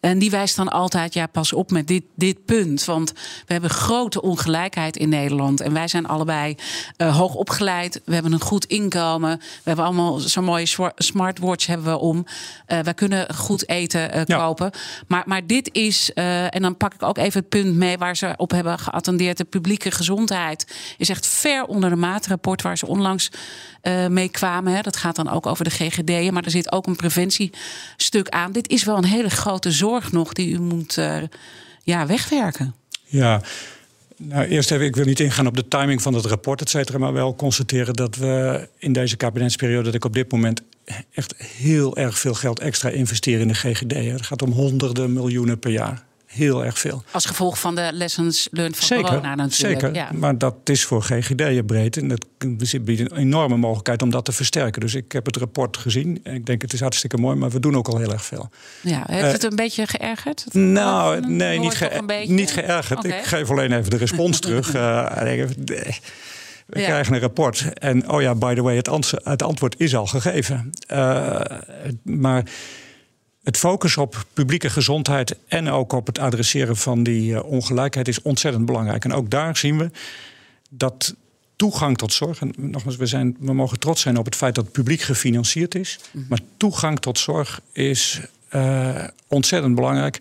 [0.04, 2.84] En die wijst dan altijd, ja, pas op met dit, dit punt.
[2.84, 3.12] Want
[3.46, 5.60] we hebben grote ongelijkheid in Nederland.
[5.60, 6.54] En wij zijn allebei
[6.98, 8.00] uh, hoog opgeleid.
[8.04, 9.38] We hebben een goed inkomen.
[9.38, 12.26] We hebben allemaal zo'n mooie smartwatch hebben we om.
[12.68, 14.36] Uh, wij kunnen goed eten uh, Ja.
[14.36, 14.70] kopen.
[15.06, 17.98] Maar, maar dit is, en dan pak ik ook even het punt mee...
[17.98, 19.36] waar ze op hebben geattendeerd.
[19.36, 22.62] De publieke gezondheid is echt ver onder de maatrapport...
[22.62, 23.30] waar ze onlangs
[24.08, 24.74] mee kwamen.
[24.74, 24.80] Hè.
[24.80, 26.32] Dat gaat dan ook over de GGD'en.
[26.32, 28.52] Maar er zit ook een preventiestuk aan.
[28.52, 31.16] Dit is wel een hele grote zorg nog die u moet uh,
[31.82, 32.74] ja, wegwerken.
[33.04, 33.42] Ja,
[34.16, 36.98] nou, eerst even, ik wil niet ingaan op de timing van het rapport, et cetera,
[36.98, 40.62] maar wel constateren dat we in deze kabinetsperiode, dat ik op dit moment
[41.12, 43.92] echt heel erg veel geld extra investeer in de GGD.
[43.92, 46.04] Het gaat om honderden miljoenen per jaar.
[46.34, 47.02] Heel erg veel.
[47.10, 49.80] Als gevolg van de lessons learned van zeker, corona natuurlijk.
[49.80, 50.08] Zeker, ja.
[50.12, 51.96] maar dat is voor GGD'en breed.
[51.96, 52.26] En dat
[52.84, 54.80] biedt een enorme mogelijkheid om dat te versterken.
[54.80, 56.20] Dus ik heb het rapport gezien.
[56.22, 58.50] En ik denk het is hartstikke mooi, maar we doen ook al heel erg veel.
[58.80, 60.44] Ja, heeft Uh, het een beetje geërgerd?
[60.52, 63.04] Nou, nee, niet, ge niet geërgerd.
[63.04, 64.74] Ik geef alleen even de respons terug.
[64.74, 65.98] Uh, ik- nee.
[66.66, 66.84] we Ja.
[66.86, 67.78] krijgen een rapport.
[67.78, 70.70] En oh ja, by the way, het, antwoord is al gegeven.
[70.92, 71.40] Uh,
[72.02, 72.44] maar
[73.44, 78.22] het focus op publieke gezondheid en ook op het adresseren van die uh, ongelijkheid is
[78.22, 79.04] ontzettend belangrijk.
[79.04, 79.90] En ook daar zien we
[80.70, 81.14] dat
[81.56, 82.40] toegang tot zorg.
[82.40, 85.74] En nogmaals, we, zijn, we mogen trots zijn op het feit dat het publiek gefinancierd
[85.74, 85.98] is.
[86.28, 88.20] Maar toegang tot zorg is
[88.50, 90.20] uh, ontzettend belangrijk.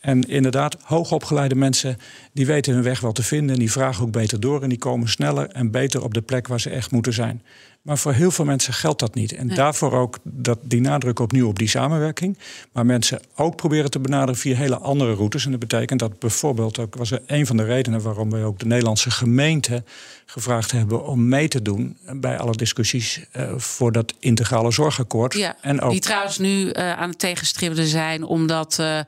[0.00, 1.98] En inderdaad, hoogopgeleide mensen
[2.32, 3.54] die weten hun weg wel te vinden.
[3.54, 4.62] En die vragen ook beter door.
[4.62, 7.42] En die komen sneller en beter op de plek waar ze echt moeten zijn.
[7.84, 9.32] Maar voor heel veel mensen geldt dat niet.
[9.32, 9.56] En Nee.
[9.56, 12.38] daarvoor ook dat, die nadruk opnieuw op die samenwerking.
[12.72, 15.44] Maar mensen ook proberen te benaderen via hele andere routes.
[15.44, 18.58] En dat betekent dat bijvoorbeeld, ook was er een van de redenen waarom wij ook
[18.58, 19.84] de Nederlandse gemeente
[20.26, 25.34] gevraagd hebben om mee te doen bij alle discussies uh, voor dat integrale zorgakkoord.
[25.34, 28.98] Ja, en ook die trouwens nu uh, aan het tegenstribbelen zijn omdat uh,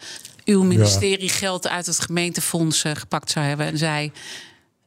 [0.44, 4.12] uw ministerie geld uit het gemeentefonds uh, gepakt zou hebben en zei.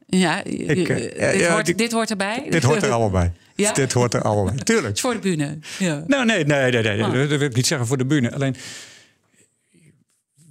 [0.06, 2.46] Ja, Ik, uh, dit, ja, hoort, dit- dit hoort erbij.
[2.50, 3.32] Dit hoort er allemaal bij.
[3.60, 3.72] Ja?
[3.72, 4.54] Dit hoort er allemaal bij.
[4.54, 4.94] Het Tuurlijk.
[4.94, 5.58] is voor de bühne.
[5.78, 6.04] Ja.
[6.06, 7.02] Nou, nee, nee, nee, nee.
[7.04, 7.12] Oh.
[7.12, 8.32] dat wil ik niet zeggen voor de bühne.
[8.34, 8.56] Alleen,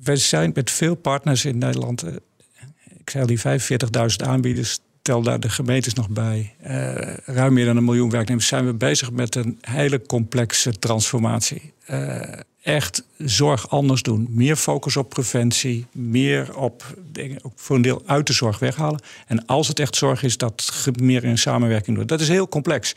[0.04, 2.04] wij zijn met veel partners in Nederland.
[2.04, 2.14] eh,
[3.00, 3.40] Ik zei al, die
[4.20, 6.56] 45.000 aanbieders, tel daar de gemeentes nog bij.
[6.62, 8.48] eh, ruim meer dan een miljoen werknemers.
[8.48, 11.74] Zijn we bezig met een hele complexe transformatie.
[11.86, 12.22] Eh,
[12.62, 14.28] echt zorg anders doen.
[14.30, 15.86] Meer focus op preventie.
[15.92, 19.00] Meer op dingen, ook voor een deel uit de zorg weghalen.
[19.28, 22.06] En als het echt zorg is, dat meer in samenwerking doen.
[22.06, 22.94] Dat is heel complex.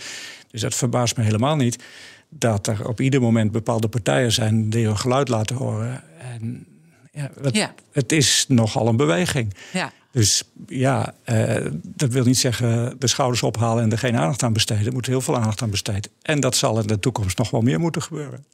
[0.50, 1.82] Dus dat verbaast me helemaal niet
[2.28, 6.02] dat er op ieder moment bepaalde partijen zijn die hun geluid laten horen.
[6.18, 6.66] En
[7.12, 7.74] ja, het, Ja.
[7.92, 9.54] het is nogal een beweging.
[9.72, 9.92] Ja.
[10.12, 14.52] Dus ja, eh, dat wil niet zeggen de schouders ophalen en er geen aandacht aan
[14.52, 14.86] besteden.
[14.86, 16.10] Er moet heel veel aandacht aan besteden.
[16.22, 18.44] En dat zal in de toekomst nog wel meer moeten gebeuren.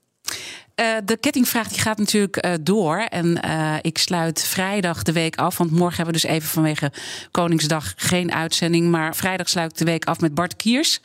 [0.80, 2.96] Uh, de kettingvraag die gaat natuurlijk uh, door.
[2.98, 5.58] En uh, ik sluit vrijdag de week af.
[5.58, 6.92] Want morgen hebben we dus even vanwege
[7.30, 8.90] Koningsdag geen uitzending.
[8.90, 11.00] Maar vrijdag sluit ik de week af met Bart Kiers.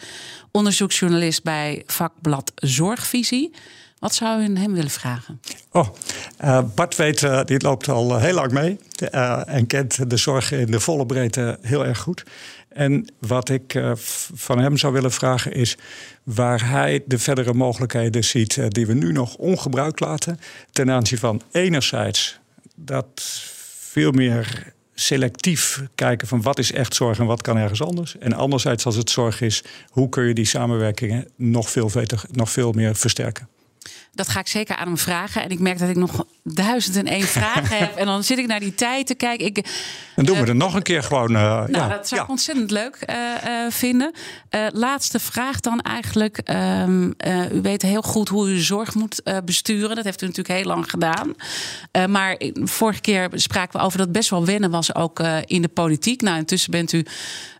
[0.51, 3.51] Onderzoeksjournalist bij vakblad Zorgvisie.
[3.99, 5.41] Wat zou u hem willen vragen?
[5.71, 5.87] Oh,
[6.75, 8.79] Bart weet, die loopt al heel lang mee.
[9.45, 12.23] en kent de zorg in de volle breedte heel erg goed.
[12.73, 13.91] En wat ik uh,
[14.33, 15.77] van hem zou willen vragen is
[16.23, 20.39] waar hij de verdere mogelijkheden ziet uh, die we nu nog ongebruikt laten.
[20.71, 22.39] Ten aanzien van enerzijds
[22.75, 23.21] dat
[23.79, 28.17] veel meer selectief kijken van wat is echt zorg en wat kan ergens anders.
[28.17, 31.91] En anderzijds als het zorg is, hoe kun je die samenwerkingen nog veel,
[32.31, 33.47] nog veel meer versterken.
[34.15, 35.43] Dat ga ik zeker aan hem vragen.
[35.43, 37.95] En ik merk dat ik nog duizend en één vragen heb.
[37.95, 39.45] En dan zit ik naar die tijd te kijken.
[39.45, 39.55] Ik,
[40.15, 41.31] dan doen we uh, er nog een keer gewoon.
[41.31, 41.87] Uh, nou, ja.
[41.87, 42.25] dat zou ja.
[42.25, 43.15] ik ontzettend leuk uh,
[43.69, 44.11] vinden.
[44.73, 46.39] laatste vraag dan eigenlijk.
[46.49, 47.13] Um,
[47.51, 49.95] u weet heel goed hoe u zorg moet besturen.
[49.95, 51.35] Dat heeft u natuurlijk heel lang gedaan.
[52.09, 56.21] maar vorige keer spraken we over dat best wel wennen was ook in de politiek.
[56.21, 57.05] Nou, intussen bent u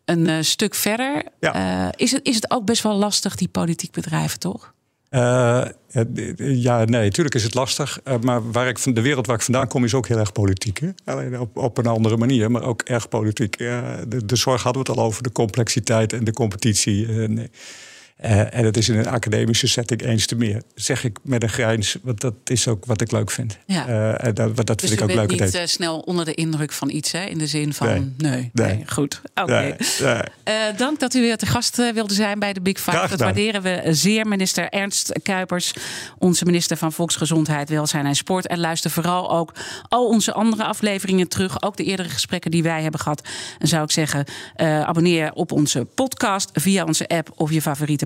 [0.05, 1.23] een stuk verder.
[1.39, 1.91] Ja.
[1.95, 4.73] is, het, is het ook best wel lastig, die politiek bedrijven, toch?
[5.13, 5.65] Uh,
[6.37, 7.99] ja, nee, natuurlijk is het lastig.
[8.07, 10.31] Uh, maar waar ik van de wereld waar ik vandaan kom is ook heel erg
[10.31, 10.81] politiek.
[11.05, 13.57] Alleen op, op een andere manier, maar ook erg politiek.
[13.57, 17.07] De, de, zorg hadden we het al over, de complexiteit en de competitie.
[17.07, 17.49] nee.
[18.25, 20.61] Uh, en het is in een academische setting eens te meer.
[20.75, 23.57] Zeg ik met een grijns, want dat is ook wat ik leuk vind.
[23.65, 23.87] Ja.
[23.87, 25.29] Uh, en dat, dat dus vind ik ook leuk.
[25.29, 27.23] Dus niet uh, snel onder de indruk van iets, hè?
[27.23, 28.75] in de zin van nee, nee, nee.
[28.75, 29.21] nee goed.
[29.35, 29.75] Oké.
[30.03, 30.75] Okay.
[30.77, 33.07] Dank dat u weer te gast wilde zijn bij de Big Five.
[33.09, 35.73] Dat waarderen we zeer, minister Ernst Kuipers,
[36.17, 38.47] onze minister van Volksgezondheid, Welzijn en Sport.
[38.47, 39.53] En luister vooral ook
[39.89, 43.27] al onze andere afleveringen terug, ook de eerdere gesprekken die wij hebben gehad.
[43.59, 44.25] En zou ik zeggen,
[44.85, 48.05] abonneer op onze podcast via onze app of je favoriete